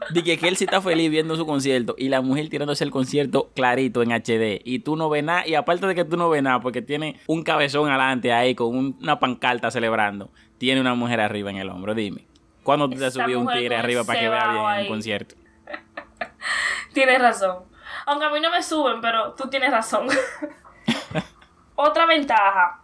De 0.08 0.24
que, 0.24 0.32
él 0.48 0.56
sí 0.56 0.64
está 0.64 0.80
feliz 0.80 1.10
viendo 1.10 1.36
su 1.36 1.44
concierto 1.46 1.94
y 1.98 2.08
la 2.08 2.22
mujer 2.22 2.48
tirándose 2.48 2.82
el 2.84 2.90
concierto 2.90 3.50
clarito 3.54 4.02
en 4.02 4.12
HD 4.12 4.60
y 4.64 4.78
tú 4.80 4.96
no 4.96 5.10
ves 5.10 5.22
nada 5.22 5.46
y 5.46 5.54
aparte 5.54 5.86
de 5.86 5.94
que 5.94 6.04
tú 6.06 6.16
no 6.16 6.30
ves 6.30 6.42
nada 6.42 6.60
porque 6.60 6.80
tiene 6.80 7.20
un 7.26 7.42
cabezón 7.42 7.88
adelante 7.88 8.32
ahí 8.32 8.54
con 8.54 8.74
un- 8.76 8.98
una 9.02 9.20
pancarta 9.20 9.70
celebrando, 9.70 10.30
tiene 10.58 10.80
una 10.80 10.94
mujer 10.94 11.20
arriba 11.20 11.50
en 11.50 11.58
el 11.58 11.68
hombro, 11.68 11.94
dime. 11.94 12.26
¿Cuándo 12.62 12.88
tú 12.88 12.98
te 12.98 13.10
subido 13.10 13.40
un 13.40 13.48
tigre 13.48 13.76
arriba 13.76 14.04
para 14.04 14.20
que 14.20 14.28
vea 14.28 14.52
bien 14.52 14.64
en 14.76 14.80
un 14.82 14.88
concierto? 14.88 15.34
Tienes 16.92 17.20
razón. 17.20 17.64
Aunque 18.06 18.24
a 18.26 18.30
mí 18.30 18.40
no 18.40 18.50
me 18.50 18.62
suben, 18.62 19.00
pero 19.00 19.34
tú 19.34 19.48
tienes 19.48 19.70
razón. 19.70 20.06
Otra 21.76 22.06
ventaja 22.06 22.80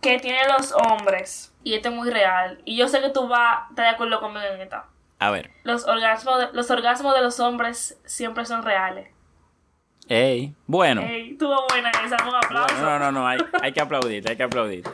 que 0.00 0.18
tienen 0.18 0.42
los 0.56 0.72
hombres, 0.72 1.54
y 1.62 1.74
esto 1.74 1.88
es 1.88 1.94
muy 1.94 2.10
real, 2.10 2.60
y 2.64 2.76
yo 2.76 2.88
sé 2.88 3.00
que 3.00 3.10
tú 3.10 3.26
vas 3.28 3.40
a 3.40 3.66
estar 3.70 3.84
de 3.86 3.90
acuerdo 3.92 4.20
conmigo 4.20 4.44
en 4.54 4.60
esta. 4.60 4.86
A 5.18 5.30
ver. 5.30 5.50
Los 5.64 5.86
orgasmos 5.86 6.38
de, 6.38 6.46
los 6.52 6.70
orgasmos 6.70 7.14
de 7.14 7.22
los 7.22 7.40
hombres 7.40 7.98
siempre 8.04 8.44
son 8.44 8.62
reales. 8.62 9.08
Ey, 10.08 10.54
bueno. 10.66 11.02
Ey, 11.02 11.32
estuvo 11.32 11.56
buena 11.68 11.90
esa, 11.90 12.16
un 12.28 12.34
aplauso. 12.34 12.74
Bueno, 12.74 12.98
no, 12.98 12.98
no, 12.98 13.12
no, 13.12 13.26
hay, 13.26 13.38
hay 13.60 13.72
que 13.72 13.80
aplaudir, 13.80 14.28
hay 14.28 14.36
que 14.36 14.42
aplaudir. 14.42 14.84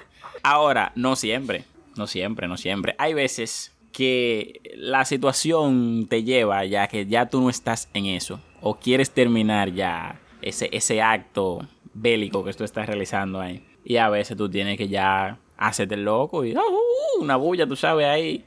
Ahora, 0.43 0.93
no 0.95 1.17
siempre, 1.17 1.65
no 1.97 2.07
siempre, 2.07 2.49
no 2.49 2.57
siempre. 2.57 2.95
Hay 2.99 3.15
veces 3.15 3.73
que 3.93 4.61
la 4.75 5.05
situación 5.05 6.07
te 6.09 6.25
lleva 6.25 6.65
ya 6.65 6.89
que 6.89 7.07
ya 7.07 7.27
tú 7.27 7.43
no 7.43 7.51
estás 7.51 7.91
en 7.93 8.07
eso 8.07 8.41
o 8.63 8.77
quieres 8.77 9.11
terminar 9.11 9.73
ya 9.73 10.19
ese, 10.41 10.71
ese 10.73 11.03
acto 11.03 11.67
bélico 11.93 12.43
que 12.43 12.55
tú 12.55 12.65
estás 12.65 12.87
realizando 12.87 13.41
ahí. 13.41 13.65
Y 13.85 13.97
a 13.97 14.09
veces 14.09 14.37
tú 14.37 14.49
tienes 14.49 14.79
que 14.79 14.89
ya 14.89 15.39
hacerte 15.57 15.97
loco 15.97 16.45
y 16.45 16.55
ah, 16.55 16.61
uh, 16.61 17.23
una 17.23 17.37
bulla, 17.37 17.67
tú 17.67 17.77
sabes, 17.77 18.07
ahí. 18.07 18.45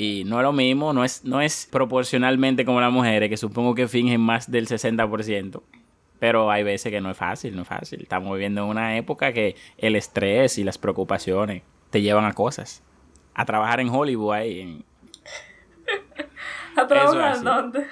Y 0.00 0.22
no 0.26 0.38
es 0.38 0.44
lo 0.44 0.52
mismo, 0.52 0.92
no 0.92 1.02
es, 1.02 1.24
no 1.24 1.40
es 1.40 1.66
proporcionalmente 1.72 2.64
como 2.64 2.80
las 2.80 2.92
mujeres, 2.92 3.28
que 3.28 3.36
supongo 3.36 3.74
que 3.74 3.88
fingen 3.88 4.20
más 4.20 4.48
del 4.48 4.68
60%. 4.68 5.60
Pero 6.20 6.52
hay 6.52 6.62
veces 6.62 6.92
que 6.92 7.00
no 7.00 7.10
es 7.10 7.16
fácil, 7.16 7.56
no 7.56 7.62
es 7.62 7.68
fácil. 7.68 8.02
Estamos 8.02 8.32
viviendo 8.32 8.62
en 8.62 8.68
una 8.68 8.96
época 8.96 9.32
que 9.32 9.56
el 9.76 9.96
estrés 9.96 10.56
y 10.58 10.62
las 10.62 10.78
preocupaciones 10.78 11.62
te 11.90 12.00
llevan 12.00 12.26
a 12.26 12.32
cosas. 12.32 12.80
A 13.34 13.44
trabajar 13.44 13.80
en 13.80 13.88
Hollywood 13.88 14.34
ahí. 14.34 14.60
en- 14.60 14.84
¿A 16.76 16.86
trabajar 16.86 17.42
dónde? 17.42 17.84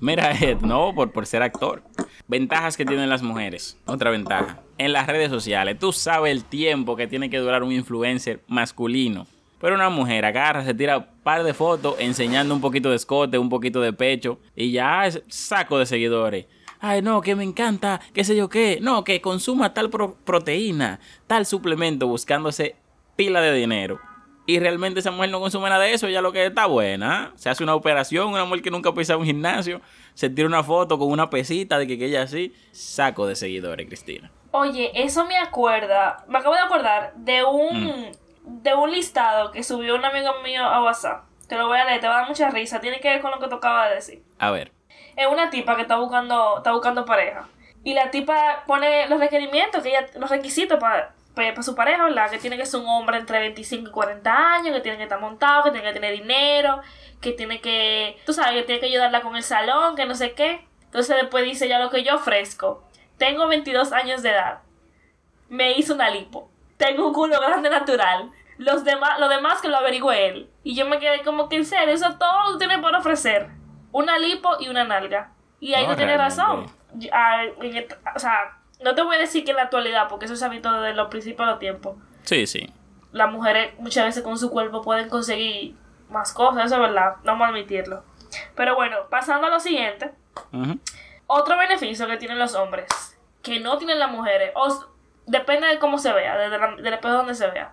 Mira, 0.00 0.30
Ed, 0.30 0.58
no, 0.60 0.94
por, 0.94 1.10
por 1.10 1.26
ser 1.26 1.42
actor. 1.42 1.82
Ventajas 2.28 2.76
que 2.76 2.84
tienen 2.84 3.08
las 3.10 3.22
mujeres. 3.22 3.76
Otra 3.84 4.10
ventaja. 4.10 4.60
En 4.78 4.92
las 4.92 5.08
redes 5.08 5.28
sociales. 5.28 5.76
Tú 5.80 5.92
sabes 5.92 6.30
el 6.30 6.44
tiempo 6.44 6.94
que 6.94 7.08
tiene 7.08 7.30
que 7.30 7.38
durar 7.38 7.64
un 7.64 7.72
influencer 7.72 8.42
masculino. 8.46 9.26
Pero 9.60 9.74
una 9.74 9.90
mujer 9.90 10.24
agarra, 10.24 10.64
se 10.64 10.72
tira 10.72 11.08
par 11.28 11.44
de 11.44 11.52
fotos 11.52 11.96
enseñando 11.98 12.54
un 12.54 12.62
poquito 12.62 12.88
de 12.88 12.96
escote, 12.96 13.36
un 13.36 13.50
poquito 13.50 13.82
de 13.82 13.92
pecho. 13.92 14.38
Y 14.56 14.72
ya 14.72 15.04
es 15.06 15.22
saco 15.28 15.78
de 15.78 15.84
seguidores. 15.84 16.46
Ay, 16.80 17.02
no, 17.02 17.20
que 17.20 17.34
me 17.36 17.44
encanta, 17.44 18.00
qué 18.14 18.24
sé 18.24 18.34
yo 18.34 18.48
qué. 18.48 18.78
No, 18.80 19.04
que 19.04 19.20
consuma 19.20 19.74
tal 19.74 19.90
pro- 19.90 20.14
proteína, 20.24 21.00
tal 21.26 21.44
suplemento, 21.44 22.06
buscándose 22.06 22.76
pila 23.14 23.42
de 23.42 23.52
dinero. 23.52 24.00
Y 24.46 24.58
realmente 24.58 25.00
esa 25.00 25.10
mujer 25.10 25.28
no 25.30 25.38
consume 25.40 25.68
nada 25.68 25.84
de 25.84 25.92
eso, 25.92 26.08
ya 26.08 26.22
lo 26.22 26.32
que 26.32 26.46
está 26.46 26.64
buena. 26.64 27.32
Se 27.34 27.50
hace 27.50 27.62
una 27.62 27.74
operación, 27.74 28.28
una 28.28 28.46
mujer 28.46 28.62
que 28.62 28.70
nunca 28.70 28.88
ha 28.88 28.94
pisado 28.94 29.18
un 29.18 29.26
gimnasio, 29.26 29.82
se 30.14 30.30
tira 30.30 30.48
una 30.48 30.62
foto 30.62 30.98
con 30.98 31.10
una 31.10 31.28
pesita 31.28 31.78
de 31.78 31.86
que, 31.86 31.98
que 31.98 32.06
ella 32.06 32.22
así, 32.22 32.54
saco 32.72 33.26
de 33.26 33.36
seguidores, 33.36 33.86
Cristina. 33.86 34.30
Oye, 34.52 34.90
eso 34.94 35.26
me 35.26 35.36
acuerda, 35.36 36.24
me 36.26 36.38
acabo 36.38 36.54
de 36.54 36.60
acordar 36.62 37.12
de 37.16 37.44
un 37.44 38.06
de 38.70 38.74
un 38.74 38.90
listado 38.90 39.50
que 39.52 39.62
subió 39.62 39.94
un 39.94 40.04
amigo 40.04 40.30
mío 40.42 40.64
a 40.64 40.82
WhatsApp. 40.82 41.24
Te 41.48 41.56
lo 41.56 41.66
voy 41.66 41.78
a 41.78 41.84
leer, 41.84 42.00
te 42.00 42.08
va 42.08 42.16
a 42.16 42.18
dar 42.20 42.28
mucha 42.28 42.50
risa, 42.50 42.80
tiene 42.80 43.00
que 43.00 43.08
ver 43.08 43.20
con 43.20 43.30
lo 43.30 43.38
que 43.38 43.48
tocaba 43.48 43.88
de 43.88 43.96
decir. 43.96 44.22
A 44.38 44.50
ver. 44.50 44.72
Es 45.16 45.26
una 45.26 45.50
tipa 45.50 45.76
que 45.76 45.82
está 45.82 45.96
buscando 45.96 46.58
está 46.58 46.72
buscando 46.72 47.04
pareja. 47.04 47.48
Y 47.84 47.94
la 47.94 48.10
tipa 48.10 48.64
pone 48.66 49.08
los 49.08 49.18
requerimientos, 49.18 49.82
que 49.82 49.90
ella, 49.90 50.06
los 50.16 50.30
requisitos 50.30 50.78
para 50.78 51.14
para 51.38 51.62
su 51.62 51.74
pareja, 51.74 52.04
¿verdad? 52.04 52.30
Que 52.30 52.38
tiene 52.38 52.56
que 52.56 52.66
ser 52.66 52.80
un 52.80 52.88
hombre 52.88 53.16
entre 53.16 53.38
25 53.38 53.88
y 53.88 53.92
40 53.92 54.54
años, 54.54 54.74
que 54.74 54.80
tiene 54.80 54.98
que 54.98 55.04
estar 55.04 55.20
montado, 55.20 55.64
que 55.64 55.70
tiene 55.70 55.86
que 55.86 55.92
tener 55.92 56.12
dinero, 56.12 56.80
que 57.20 57.32
tiene 57.32 57.60
que, 57.60 58.18
tú 58.26 58.32
sabes, 58.32 58.54
que 58.54 58.62
tiene 58.64 58.80
que 58.80 58.86
ayudarla 58.86 59.20
con 59.20 59.36
el 59.36 59.42
salón, 59.42 59.94
que 59.94 60.04
no 60.04 60.14
sé 60.14 60.32
qué. 60.32 60.66
Entonces 60.86 61.16
después 61.16 61.44
dice 61.44 61.68
ya 61.68 61.78
lo 61.78 61.90
que 61.90 62.02
yo 62.02 62.16
ofrezco. 62.16 62.82
Tengo 63.18 63.46
22 63.46 63.92
años 63.92 64.22
de 64.22 64.30
edad. 64.30 64.60
Me 65.48 65.72
hizo 65.72 65.94
una 65.94 66.10
lipo. 66.10 66.50
Tengo 66.76 67.06
un 67.06 67.14
culo 67.14 67.40
grande 67.40 67.70
natural. 67.70 68.30
Los 68.58 68.84
demás, 68.84 69.18
lo 69.20 69.28
demás 69.28 69.60
que 69.60 69.68
lo 69.68 69.76
averigüe 69.76 70.26
él. 70.28 70.50
Y 70.64 70.74
yo 70.74 70.86
me 70.86 70.98
quedé 70.98 71.22
como 71.22 71.48
que 71.48 71.56
en 71.56 71.64
serio, 71.64 71.94
eso 71.94 72.16
todo 72.18 72.52
tú 72.52 72.58
tienes 72.58 72.78
por 72.78 72.94
ofrecer. 72.94 73.48
Una 73.92 74.18
lipo 74.18 74.56
y 74.60 74.68
una 74.68 74.84
nalga. 74.84 75.32
Y 75.60 75.74
ahí 75.74 75.84
No, 75.84 75.90
no, 75.90 75.96
tienes 75.96 76.18
razón. 76.18 76.66
Ah, 77.12 77.42
o 78.14 78.18
sea, 78.18 78.58
no 78.82 78.94
te 78.94 79.02
voy 79.02 79.16
a 79.16 79.18
decir 79.20 79.44
que 79.44 79.50
en 79.52 79.56
la 79.56 79.62
actualidad, 79.64 80.08
porque 80.08 80.26
eso 80.26 80.36
se 80.36 80.44
ha 80.44 80.48
visto 80.48 80.70
desde 80.80 80.94
los 80.96 81.08
principios 81.08 81.46
de 81.46 81.50
los 81.52 81.58
tiempos. 81.58 81.96
Sí, 82.24 82.46
sí. 82.46 82.72
Las 83.12 83.30
mujeres 83.30 83.72
muchas 83.78 84.04
veces 84.04 84.22
con 84.22 84.36
su 84.38 84.50
cuerpo 84.50 84.82
pueden 84.82 85.08
conseguir 85.08 85.74
más 86.10 86.32
cosas, 86.32 86.66
eso 86.66 86.74
es 86.76 86.80
verdad, 86.80 87.16
no 87.24 87.32
vamos 87.32 87.46
a 87.46 87.50
admitirlo. 87.50 88.04
Pero 88.54 88.74
bueno, 88.74 88.96
pasando 89.10 89.46
a 89.46 89.50
lo 89.50 89.60
siguiente, 89.60 90.10
otro 91.26 91.56
beneficio 91.56 92.06
que 92.06 92.16
tienen 92.16 92.38
los 92.38 92.54
hombres, 92.54 92.86
que 93.42 93.60
no 93.60 93.78
tienen 93.78 93.98
las 93.98 94.10
mujeres, 94.10 94.52
o 94.54 94.86
depende 95.26 95.66
de 95.66 95.78
cómo 95.78 95.98
se 95.98 96.12
vea, 96.12 96.36
desde 96.36 96.58
la- 96.58 96.76
del 96.76 96.92
espejo 96.94 97.14
donde 97.14 97.34
se 97.34 97.46
vea, 97.50 97.72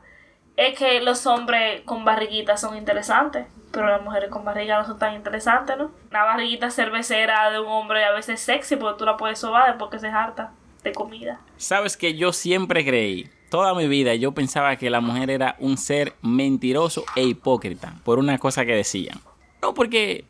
es 0.57 0.77
que 0.77 1.01
los 1.01 1.25
hombres 1.25 1.81
con 1.81 2.05
barriguitas 2.05 2.61
son 2.61 2.77
interesantes, 2.77 3.45
pero 3.71 3.87
las 3.87 4.01
mujeres 4.01 4.29
con 4.29 4.45
barriga 4.45 4.79
no 4.79 4.85
son 4.85 4.97
tan 4.97 5.13
interesantes, 5.13 5.77
¿no? 5.77 5.91
Una 6.09 6.23
barriguita 6.23 6.71
cervecera 6.71 7.51
de 7.51 7.59
un 7.59 7.67
hombre 7.67 8.05
a 8.05 8.13
veces 8.13 8.39
sexy, 8.39 8.77
porque 8.77 8.99
tú 8.99 9.05
la 9.05 9.17
puedes 9.17 9.39
sobar 9.39 9.67
después 9.67 9.91
que 9.91 9.99
se 9.99 10.07
harta 10.07 10.53
de 10.83 10.93
comida. 10.93 11.41
Sabes 11.57 11.97
que 11.97 12.15
yo 12.15 12.31
siempre 12.31 12.85
creí, 12.85 13.29
toda 13.49 13.73
mi 13.73 13.87
vida 13.87 14.15
yo 14.15 14.33
pensaba 14.33 14.77
que 14.77 14.89
la 14.89 15.01
mujer 15.01 15.29
era 15.29 15.55
un 15.59 15.77
ser 15.77 16.13
mentiroso 16.21 17.03
e 17.15 17.23
hipócrita 17.23 17.95
por 18.03 18.19
una 18.19 18.37
cosa 18.37 18.65
que 18.65 18.75
decían. 18.75 19.19
No, 19.61 19.73
porque 19.73 20.25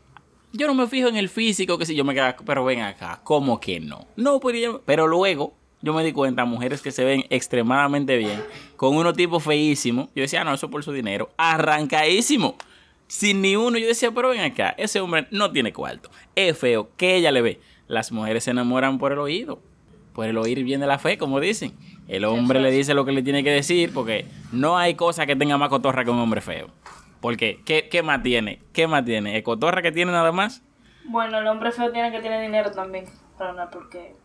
yo 0.53 0.65
no 0.67 0.73
me 0.73 0.87
fijo 0.87 1.07
en 1.07 1.17
el 1.17 1.29
físico, 1.29 1.77
que 1.77 1.85
si 1.85 1.95
yo 1.95 2.03
me 2.03 2.13
quedaba, 2.13 2.35
pero 2.45 2.63
ven 2.65 2.81
acá, 2.81 3.19
¿cómo 3.23 3.59
que 3.59 3.79
no? 3.79 4.07
No, 4.15 4.39
pero, 4.39 4.81
pero 4.85 5.07
luego 5.07 5.53
yo 5.81 5.93
me 5.93 6.03
di 6.03 6.11
cuenta, 6.11 6.45
mujeres 6.45 6.81
que 6.81 6.91
se 6.91 7.03
ven 7.03 7.25
extremadamente 7.29 8.17
bien, 8.17 8.43
con 8.75 8.95
unos 8.95 9.15
tipos 9.15 9.43
feísimos, 9.43 10.09
yo 10.15 10.21
decía, 10.21 10.41
"Ah, 10.41 10.43
no, 10.43 10.53
eso 10.53 10.69
por 10.69 10.83
su 10.83 10.91
dinero, 10.91 11.29
arrancadísimo. 11.37 12.55
Sin 13.07 13.41
ni 13.41 13.55
uno, 13.55 13.77
yo 13.77 13.85
decía, 13.85 14.11
pero 14.11 14.29
ven 14.29 14.41
acá, 14.41 14.73
ese 14.77 14.99
hombre 14.99 15.27
no 15.29 15.51
tiene 15.51 15.71
cuarto, 15.71 16.09
es 16.35 16.57
feo, 16.57 16.89
que 16.97 17.15
ella 17.15 17.31
le 17.31 17.41
ve. 17.41 17.59
Las 17.87 18.11
mujeres 18.11 18.45
se 18.45 18.51
enamoran 18.51 18.97
por 18.97 19.11
el 19.11 19.19
oído 19.19 19.59
por 20.15 20.25
el 20.25 20.37
oír 20.37 20.63
bien 20.63 20.79
de 20.79 20.87
la 20.87 20.97
fe, 20.97 21.17
como 21.17 21.39
dicen. 21.41 21.73
El 22.07 22.23
hombre 22.23 22.59
le 22.61 22.71
dice 22.71 22.93
lo 22.93 23.03
que 23.03 23.11
le 23.11 23.21
tiene 23.21 23.43
que 23.43 23.51
decir 23.51 23.91
porque 23.93 24.25
no 24.53 24.77
hay 24.77 24.95
cosa 24.95 25.25
que 25.25 25.35
tenga 25.35 25.57
más 25.57 25.69
cotorra 25.69 26.05
que 26.05 26.09
un 26.09 26.19
hombre 26.19 26.39
feo. 26.39 26.69
Porque, 27.19 27.59
¿qué, 27.65 27.89
qué 27.89 28.01
más 28.01 28.23
tiene? 28.23 28.61
¿Qué 28.71 28.87
más 28.87 29.03
tiene? 29.03 29.35
¿El 29.35 29.43
cotorra 29.43 29.81
que 29.81 29.91
tiene 29.91 30.11
nada 30.13 30.31
más? 30.31 30.63
Bueno, 31.03 31.39
el 31.39 31.47
hombre 31.47 31.71
feo 31.71 31.91
tiene 31.91 32.11
que 32.11 32.21
tener 32.21 32.41
dinero 32.41 32.71
también, 32.71 33.05
porque 33.71 34.15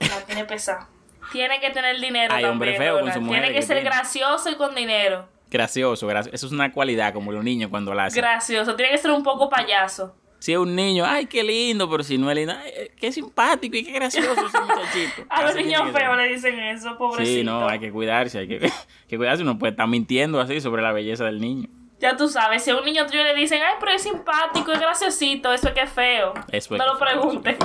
la 0.00 0.20
tiene 0.26 0.44
pesada. 0.44 0.88
Tiene 1.32 1.60
que 1.60 1.70
tener 1.70 2.00
dinero 2.00 2.34
Hay 2.34 2.42
también, 2.42 2.52
hombre 2.52 2.76
feo 2.76 3.00
con 3.00 3.12
su 3.12 3.20
mujer 3.20 3.42
Tiene 3.42 3.54
que, 3.54 3.60
que 3.60 3.66
ser 3.66 3.76
tiene. 3.76 3.90
gracioso 3.90 4.50
y 4.50 4.54
con 4.54 4.74
dinero. 4.74 5.28
Gracioso, 5.50 6.06
gracioso. 6.06 6.34
Eso 6.34 6.46
es 6.46 6.52
una 6.52 6.72
cualidad 6.72 7.12
como 7.12 7.32
los 7.32 7.44
niños 7.44 7.70
cuando 7.70 7.94
la 7.94 8.06
hacen. 8.06 8.20
Gracioso, 8.20 8.74
tiene 8.76 8.92
que 8.92 8.98
ser 8.98 9.10
un 9.10 9.22
poco 9.22 9.48
payaso. 9.48 10.14
Si 10.38 10.52
es 10.52 10.58
un 10.58 10.74
niño, 10.76 11.04
ay, 11.06 11.26
qué 11.26 11.42
lindo, 11.42 11.88
pero 11.90 12.02
si 12.04 12.18
no 12.18 12.30
es 12.30 12.36
lindo, 12.36 12.52
ay, 12.56 12.70
eh, 12.74 12.92
qué 13.00 13.10
simpático 13.10 13.76
y 13.76 13.84
qué 13.84 13.92
gracioso 13.92 14.32
ese 14.32 14.60
muchachito. 14.60 15.24
A 15.30 15.42
los 15.42 15.54
niños 15.56 15.90
feos 15.92 16.16
le 16.16 16.28
dicen 16.28 16.58
eso, 16.60 16.96
pobrecito. 16.98 17.38
Sí, 17.38 17.44
no, 17.44 17.68
hay 17.68 17.78
que 17.80 17.90
cuidarse, 17.90 18.40
hay 18.40 18.48
que, 18.48 18.70
que 19.08 19.16
cuidarse. 19.16 19.42
Uno 19.42 19.58
puede 19.58 19.70
estar 19.72 19.88
mintiendo 19.88 20.40
así 20.40 20.60
sobre 20.60 20.82
la 20.82 20.92
belleza 20.92 21.24
del 21.24 21.40
niño. 21.40 21.68
Ya 21.98 22.16
tú 22.16 22.28
sabes, 22.28 22.62
si 22.62 22.70
a 22.70 22.76
un 22.76 22.84
niño 22.84 23.06
tuyo 23.06 23.22
le 23.22 23.34
dicen, 23.34 23.62
ay, 23.62 23.76
pero 23.80 23.92
es 23.92 24.02
simpático, 24.02 24.70
es 24.72 24.80
graciosito, 24.80 25.52
eso 25.52 25.68
es 25.68 25.74
que 25.74 25.80
es 25.80 25.90
feo. 25.90 26.34
Eso 26.52 26.74
es 26.74 26.78
no 26.78 26.84
que 26.84 26.84
lo 26.92 26.98
preguntes. 26.98 27.56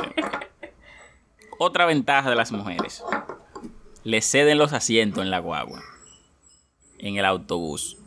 Otra 1.60 1.86
ventaja 1.86 2.30
de 2.30 2.36
las 2.36 2.52
mujeres. 2.52 3.04
Le 4.04 4.22
ceden 4.22 4.58
los 4.58 4.74
asientos 4.74 5.24
en 5.24 5.30
la 5.30 5.40
guagua. 5.40 5.84
En 6.98 7.18
el 7.18 7.26
autobús. 7.26 7.98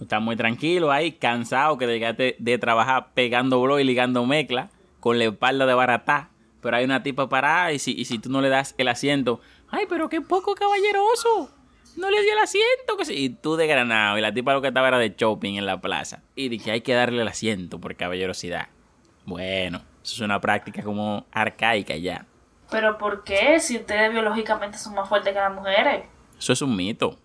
Está 0.00 0.20
muy 0.20 0.36
tranquilo 0.36 0.92
ahí, 0.92 1.12
cansado 1.12 1.76
que 1.76 1.86
llegaste 1.86 2.36
de 2.38 2.58
trabajar 2.58 3.12
pegando 3.14 3.60
blo 3.60 3.80
y 3.80 3.84
ligando 3.84 4.24
mezcla 4.26 4.70
con 5.00 5.18
la 5.18 5.24
espalda 5.24 5.66
de 5.66 5.74
baratá. 5.74 6.30
Pero 6.60 6.76
hay 6.76 6.84
una 6.84 7.02
tipa 7.02 7.28
parada 7.28 7.72
y 7.72 7.78
si, 7.78 7.92
y 7.92 8.04
si 8.04 8.18
tú 8.18 8.30
no 8.30 8.40
le 8.40 8.48
das 8.48 8.74
el 8.78 8.88
asiento, 8.88 9.40
ay, 9.70 9.86
pero 9.88 10.08
qué 10.08 10.20
poco 10.20 10.54
caballeroso. 10.54 11.50
No 11.96 12.10
le 12.10 12.22
dio 12.22 12.32
el 12.32 12.38
asiento. 12.38 12.96
Que. 12.96 13.12
Y 13.12 13.28
tú 13.30 13.56
de 13.56 13.66
granado 13.66 14.18
y 14.18 14.20
la 14.20 14.32
tipa 14.32 14.52
lo 14.52 14.62
que 14.62 14.68
estaba 14.68 14.88
era 14.88 14.98
de 14.98 15.14
shopping 15.16 15.54
en 15.54 15.66
la 15.66 15.80
plaza. 15.80 16.22
Y 16.34 16.48
dije, 16.48 16.70
hay 16.70 16.80
que 16.80 16.94
darle 16.94 17.22
el 17.22 17.28
asiento 17.28 17.80
por 17.80 17.96
caballerosidad. 17.96 18.68
Bueno, 19.26 19.78
eso 20.02 20.14
es 20.14 20.20
una 20.20 20.40
práctica 20.40 20.82
como 20.82 21.26
arcaica 21.32 21.96
ya. 21.96 22.26
Pero 22.70 22.98
¿por 22.98 23.24
qué? 23.24 23.58
Si 23.60 23.76
ustedes 23.76 24.10
biológicamente 24.12 24.78
son 24.78 24.94
más 24.94 25.08
fuertes 25.08 25.32
que 25.32 25.38
las 25.38 25.52
mujeres. 25.54 26.06
Eso 26.38 26.52
es 26.52 26.62
un 26.62 26.74
mito. 26.76 27.18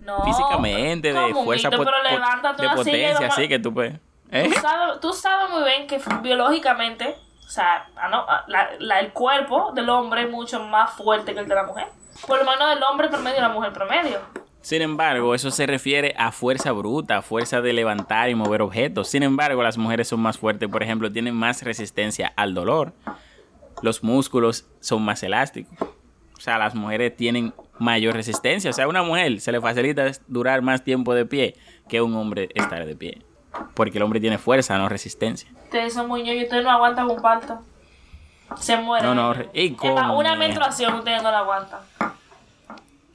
No. 0.00 0.24
Físicamente, 0.24 1.12
de 1.12 1.20
¿Cómo 1.20 1.40
un 1.40 1.44
fuerza 1.46 1.68
mito? 1.70 1.84
Pero 1.84 2.70
de 2.70 2.76
potencia, 2.76 3.26
así 3.26 3.48
que 3.48 3.58
tú 3.58 3.74
puedes. 3.74 3.94
¿Eh? 4.30 4.50
Tú 4.52 4.60
sabes, 4.60 5.00
tú 5.00 5.12
sabes 5.12 5.50
muy 5.50 5.62
bien 5.64 5.86
que 5.86 6.00
biológicamente, 6.22 7.16
o 7.46 7.50
sea, 7.50 7.88
ah, 7.96 8.08
no, 8.08 8.24
ah, 8.28 8.44
la- 8.46 8.70
la- 8.78 9.00
el 9.00 9.12
cuerpo 9.12 9.72
del 9.74 9.88
hombre 9.88 10.22
es 10.22 10.30
mucho 10.30 10.60
más 10.64 10.90
fuerte 10.92 11.34
que 11.34 11.40
el 11.40 11.48
de 11.48 11.54
la 11.54 11.64
mujer. 11.64 11.86
Por 12.26 12.38
lo 12.38 12.44
menos 12.50 12.68
del 12.70 12.82
hombre 12.82 13.08
promedio 13.08 13.38
y 13.38 13.40
la 13.42 13.48
mujer 13.48 13.72
promedio. 13.72 14.18
Sin 14.60 14.82
embargo, 14.82 15.34
eso 15.34 15.50
se 15.50 15.66
refiere 15.66 16.14
a 16.18 16.32
fuerza 16.32 16.72
bruta, 16.72 17.18
a 17.18 17.22
fuerza 17.22 17.60
de 17.60 17.72
levantar 17.72 18.28
y 18.28 18.34
mover 18.34 18.60
objetos. 18.60 19.08
Sin 19.08 19.22
embargo, 19.22 19.62
las 19.62 19.78
mujeres 19.78 20.08
son 20.08 20.20
más 20.20 20.36
fuertes, 20.36 20.68
por 20.68 20.82
ejemplo, 20.82 21.10
tienen 21.12 21.34
más 21.34 21.62
resistencia 21.62 22.32
al 22.36 22.54
dolor. 22.54 22.92
Los 23.82 24.02
músculos 24.02 24.66
son 24.80 25.02
más 25.02 25.22
elásticos. 25.22 25.76
O 26.36 26.40
sea, 26.40 26.58
las 26.58 26.74
mujeres 26.74 27.16
tienen 27.16 27.52
mayor 27.78 28.14
resistencia. 28.14 28.70
O 28.70 28.72
sea, 28.72 28.84
a 28.84 28.88
una 28.88 29.02
mujer 29.02 29.40
se 29.40 29.50
le 29.50 29.60
facilita 29.60 30.10
durar 30.28 30.62
más 30.62 30.84
tiempo 30.84 31.14
de 31.14 31.26
pie 31.26 31.56
que 31.88 31.98
a 31.98 32.04
un 32.04 32.14
hombre 32.14 32.48
estar 32.54 32.84
de 32.86 32.94
pie. 32.94 33.22
Porque 33.74 33.98
el 33.98 34.04
hombre 34.04 34.20
tiene 34.20 34.38
fuerza, 34.38 34.78
no 34.78 34.88
resistencia. 34.88 35.50
Ustedes 35.64 35.94
son 35.94 36.08
muy 36.08 36.22
ñoños 36.22 36.44
ustedes 36.44 36.64
no 36.64 36.70
aguantan 36.70 37.10
un 37.10 37.20
parto. 37.20 37.60
Se 38.56 38.76
mueren. 38.76 39.14
No, 39.14 39.34
no, 39.34 39.44
¿y 39.52 39.72
cómo, 39.72 40.16
una 40.16 40.36
menstruación 40.36 40.94
ustedes 40.94 41.22
no 41.22 41.30
la 41.30 41.40
aguantan. 41.40 41.80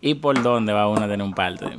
¿Y 0.01 0.15
por 0.15 0.41
dónde 0.43 0.73
va 0.73 0.87
uno 0.87 0.99
a 1.01 1.07
tener 1.07 1.21
un 1.21 1.33
parto? 1.33 1.69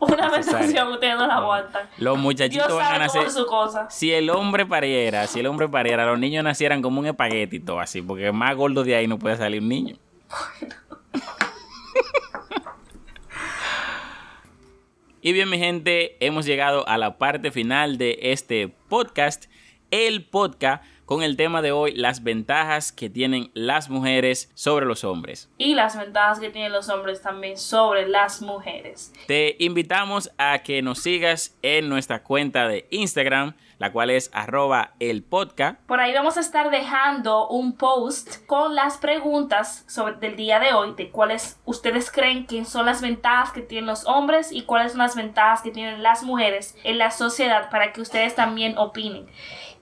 Una 0.00 0.30
menstruación 0.30 0.88
ustedes 0.88 1.16
no 1.16 1.26
la 1.26 1.38
aguantan. 1.38 1.88
Los 1.98 2.14
Dios 2.14 2.18
muchachitos 2.18 2.74
van 2.74 2.94
a 2.94 2.98
nacer. 2.98 3.30
su 3.30 3.46
cosa. 3.46 3.90
Si 3.90 4.12
el 4.12 4.30
hombre 4.30 4.64
pariera, 4.64 5.26
si 5.26 5.40
el 5.40 5.46
hombre 5.46 5.68
pariera, 5.68 6.06
los 6.06 6.18
niños 6.18 6.44
nacieran 6.44 6.82
como 6.82 7.00
un 7.00 7.06
espagueti 7.06 7.58
todo 7.58 7.80
así, 7.80 8.00
porque 8.00 8.30
más 8.30 8.54
gordo 8.54 8.84
de 8.84 8.94
ahí 8.94 9.08
no 9.08 9.18
puede 9.18 9.36
salir 9.36 9.60
un 9.60 9.68
niño. 9.68 9.96
y 15.20 15.32
bien, 15.32 15.50
mi 15.50 15.58
gente, 15.58 16.16
hemos 16.24 16.46
llegado 16.46 16.88
a 16.88 16.96
la 16.96 17.18
parte 17.18 17.50
final 17.50 17.98
de 17.98 18.18
este 18.22 18.68
podcast. 18.88 19.46
El 19.90 20.24
podcast 20.24 20.84
con 21.08 21.22
el 21.22 21.38
tema 21.38 21.62
de 21.62 21.72
hoy, 21.72 21.94
las 21.94 22.22
ventajas 22.22 22.92
que 22.92 23.08
tienen 23.08 23.50
las 23.54 23.88
mujeres 23.88 24.50
sobre 24.52 24.84
los 24.84 25.04
hombres. 25.04 25.48
Y 25.56 25.74
las 25.74 25.96
ventajas 25.96 26.38
que 26.38 26.50
tienen 26.50 26.70
los 26.70 26.90
hombres 26.90 27.22
también 27.22 27.56
sobre 27.56 28.06
las 28.06 28.42
mujeres. 28.42 29.14
Te 29.26 29.56
invitamos 29.58 30.30
a 30.36 30.58
que 30.58 30.82
nos 30.82 30.98
sigas 30.98 31.56
en 31.62 31.88
nuestra 31.88 32.22
cuenta 32.22 32.68
de 32.68 32.86
Instagram, 32.90 33.54
la 33.78 33.90
cual 33.90 34.10
es 34.10 34.30
arroba 34.34 34.92
el 35.00 35.22
podcast. 35.22 35.80
Por 35.86 35.98
ahí 35.98 36.12
vamos 36.12 36.36
a 36.36 36.40
estar 36.40 36.70
dejando 36.70 37.48
un 37.48 37.72
post 37.72 38.44
con 38.44 38.74
las 38.74 38.98
preguntas 38.98 39.84
sobre 39.88 40.16
del 40.16 40.36
día 40.36 40.60
de 40.60 40.74
hoy, 40.74 40.92
de 40.94 41.10
cuáles 41.10 41.58
ustedes 41.64 42.10
creen 42.10 42.46
que 42.46 42.66
son 42.66 42.84
las 42.84 43.00
ventajas 43.00 43.52
que 43.52 43.62
tienen 43.62 43.86
los 43.86 44.04
hombres 44.04 44.52
y 44.52 44.64
cuáles 44.64 44.92
son 44.92 44.98
las 44.98 45.16
ventajas 45.16 45.62
que 45.62 45.70
tienen 45.70 46.02
las 46.02 46.22
mujeres 46.22 46.76
en 46.84 46.98
la 46.98 47.10
sociedad 47.12 47.70
para 47.70 47.94
que 47.94 48.02
ustedes 48.02 48.34
también 48.34 48.76
opinen. 48.76 49.26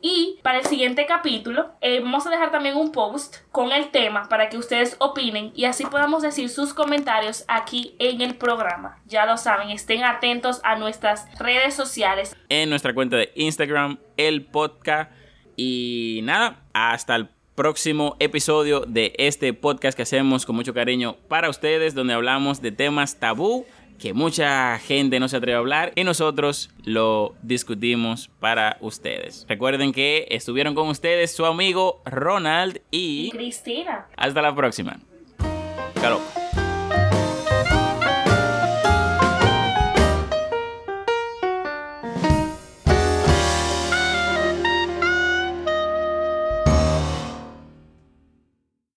Y 0.00 0.38
para 0.42 0.58
el 0.58 0.66
siguiente 0.66 1.06
capítulo 1.06 1.72
eh, 1.80 2.00
vamos 2.00 2.26
a 2.26 2.30
dejar 2.30 2.50
también 2.50 2.76
un 2.76 2.92
post 2.92 3.36
con 3.50 3.72
el 3.72 3.90
tema 3.90 4.28
para 4.28 4.48
que 4.48 4.58
ustedes 4.58 4.96
opinen 4.98 5.52
y 5.54 5.64
así 5.64 5.84
podamos 5.84 6.22
decir 6.22 6.48
sus 6.48 6.74
comentarios 6.74 7.44
aquí 7.48 7.94
en 7.98 8.20
el 8.20 8.36
programa. 8.36 9.00
Ya 9.06 9.26
lo 9.26 9.36
saben, 9.36 9.70
estén 9.70 10.04
atentos 10.04 10.60
a 10.64 10.76
nuestras 10.76 11.26
redes 11.38 11.74
sociales. 11.74 12.36
en 12.48 12.70
nuestra 12.70 12.94
cuenta 12.94 13.16
de 13.16 13.32
Instagram, 13.34 13.98
el 14.16 14.44
podcast. 14.44 15.10
Y 15.56 16.20
nada, 16.22 16.62
hasta 16.74 17.16
el 17.16 17.28
próximo 17.54 18.16
episodio 18.20 18.80
de 18.80 19.14
este 19.16 19.54
podcast 19.54 19.96
que 19.96 20.02
hacemos 20.02 20.44
con 20.44 20.54
mucho 20.54 20.74
cariño 20.74 21.16
para 21.28 21.48
ustedes, 21.48 21.94
donde 21.94 22.12
hablamos 22.12 22.60
de 22.60 22.70
temas 22.70 23.18
tabú 23.18 23.64
que 23.98 24.12
mucha 24.12 24.78
gente 24.78 25.18
no 25.20 25.28
se 25.28 25.36
atreve 25.36 25.56
a 25.56 25.58
hablar 25.58 25.92
y 25.94 26.04
nosotros 26.04 26.70
lo 26.84 27.34
discutimos 27.42 28.30
para 28.40 28.76
ustedes. 28.80 29.46
Recuerden 29.48 29.92
que 29.92 30.26
estuvieron 30.30 30.74
con 30.74 30.88
ustedes 30.88 31.34
su 31.34 31.44
amigo 31.46 32.02
Ronald 32.04 32.80
y 32.90 33.30
Cristina. 33.30 34.06
hasta 34.16 34.42
la 34.42 34.54
próxima. 34.54 34.98
Luego. 36.00 36.45